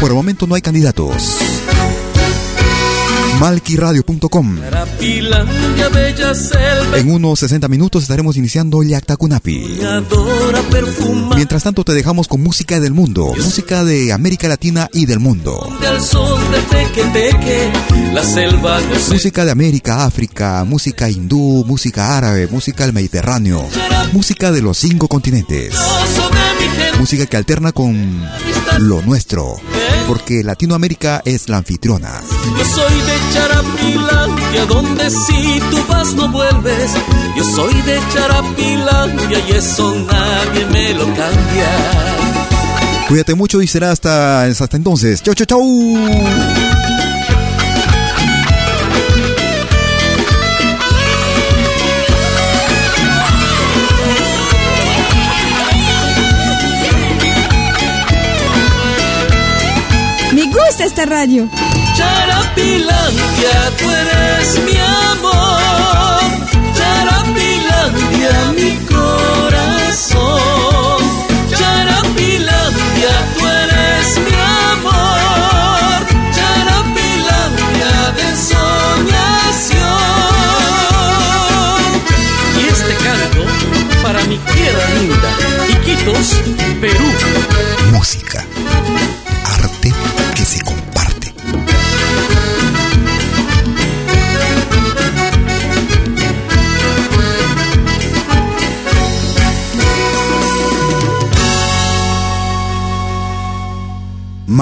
Por 0.00 0.10
el 0.10 0.14
momento 0.14 0.46
no 0.46 0.54
hay 0.54 0.60
candidatos. 0.60 1.38
malquiradio.com. 3.40 4.58
En 6.94 7.10
unos 7.10 7.38
60 7.40 7.68
minutos 7.68 8.02
estaremos 8.02 8.36
iniciando 8.36 8.82
Yactacunapi. 8.82 9.80
Mientras 11.34 11.62
tanto 11.62 11.84
te 11.84 11.92
dejamos 11.92 12.28
con 12.28 12.42
música 12.42 12.80
del 12.80 12.92
mundo, 12.92 13.32
música 13.36 13.84
de 13.84 14.12
América 14.12 14.48
Latina 14.48 14.88
y 14.92 15.06
del 15.06 15.20
mundo. 15.20 15.68
Música 19.10 19.44
de 19.44 19.50
América, 19.50 20.04
África, 20.04 20.64
música 20.64 21.10
hindú, 21.10 21.64
música 21.66 22.16
árabe, 22.16 22.46
música 22.46 22.84
del 22.84 22.92
Mediterráneo, 22.92 23.64
música 24.12 24.52
de 24.52 24.62
los 24.62 24.78
cinco 24.78 25.08
continentes. 25.08 25.74
Música 26.98 27.26
que 27.26 27.36
alterna 27.36 27.72
con 27.72 28.22
lo 28.78 29.02
nuestro, 29.02 29.56
porque 30.06 30.42
Latinoamérica 30.42 31.22
es 31.24 31.48
la 31.48 31.58
anfitriona. 31.58 32.20
Yo 32.58 32.64
soy 32.64 32.94
de 32.94 33.32
Charapilandia, 33.32 34.66
donde 34.66 35.10
si 35.10 35.60
tú 35.70 35.78
vas 35.88 36.14
no 36.14 36.30
vuelves. 36.30 36.90
Yo 37.36 37.44
soy 37.44 37.74
de 37.82 37.98
Charapilandia 38.12 39.38
y 39.48 39.52
eso 39.52 39.94
nadie 39.94 40.66
me 40.66 40.94
lo 40.94 41.04
cambia. 41.06 41.68
Cuídate 43.08 43.34
mucho 43.34 43.60
y 43.60 43.66
será 43.66 43.92
hasta, 43.92 44.44
hasta 44.44 44.76
entonces. 44.76 45.22
Chau, 45.22 45.34
chau, 45.34 45.46
chau. 45.46 47.13
Esta 60.80 61.04
radio. 61.06 61.48
Charapilandia, 61.96 63.70
tú 63.78 63.90
eres 63.90 64.58
mi 64.64 64.76
amor. 65.12 66.20
Charapilandia, 66.74 68.52
mi 68.56 68.72
corazón. 68.86 70.22
Charapilandia, 71.50 73.14
tú 73.38 73.46
eres 73.46 74.18
mi 74.18 74.34
amor. 74.72 75.98
Charapilandia 76.34 77.94
de 78.16 78.26
soñación. 78.50 79.80
Y 82.58 82.62
este 82.66 82.94
canto 83.04 83.42
para 84.02 84.20
mi 84.24 84.36
tierra 84.38 84.84
linda, 85.00 85.30
Iquitos, 85.68 86.33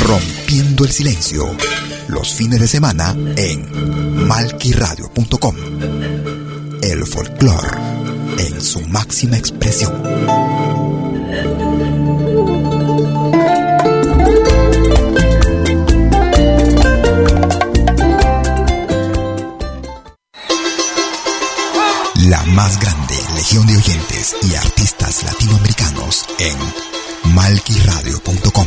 Rompiendo 0.00 0.84
el 0.84 0.90
silencio. 0.90 1.44
Los 2.08 2.34
fines 2.34 2.60
de 2.60 2.68
semana 2.68 3.14
en 3.36 4.26
malquiradio.com. 4.26 5.56
El 6.82 7.06
folclore 7.06 7.78
en 8.38 8.60
su 8.60 8.80
máxima 8.82 9.36
expresión. 9.36 9.92
la 22.32 22.42
más 22.44 22.78
grande 22.80 23.14
legión 23.34 23.66
de 23.66 23.76
oyentes 23.76 24.36
y 24.42 24.54
artistas 24.54 25.24
latinoamericanos 25.24 26.24
en 26.38 27.34
malquiradio.com. 27.34 28.66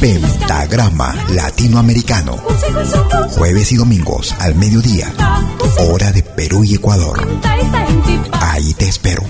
Pentagrama 0.00 1.14
Latinoamericano. 1.30 2.36
Jueves 3.30 3.72
y 3.72 3.76
domingos 3.76 4.34
al 4.38 4.54
mediodía. 4.54 5.12
Hora 5.78 6.12
de 6.12 6.22
Perú 6.22 6.64
y 6.64 6.74
Ecuador. 6.74 7.26
Ahí 8.32 8.74
te 8.74 8.88
espero. 8.88 9.22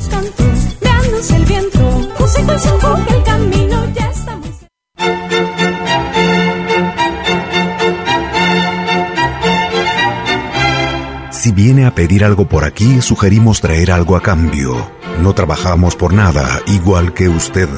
Si 11.31 11.53
viene 11.53 11.87
a 11.87 11.95
pedir 11.95 12.25
algo 12.25 12.49
por 12.49 12.65
aquí, 12.65 13.01
sugerimos 13.03 13.61
traer 13.61 13.93
algo 13.93 14.17
a 14.17 14.21
cambio. 14.21 14.91
No 15.23 15.33
trabajamos 15.33 15.95
por 15.95 16.13
nada, 16.13 16.61
igual 16.67 17.15
que 17.15 17.29
usted. 17.29 17.69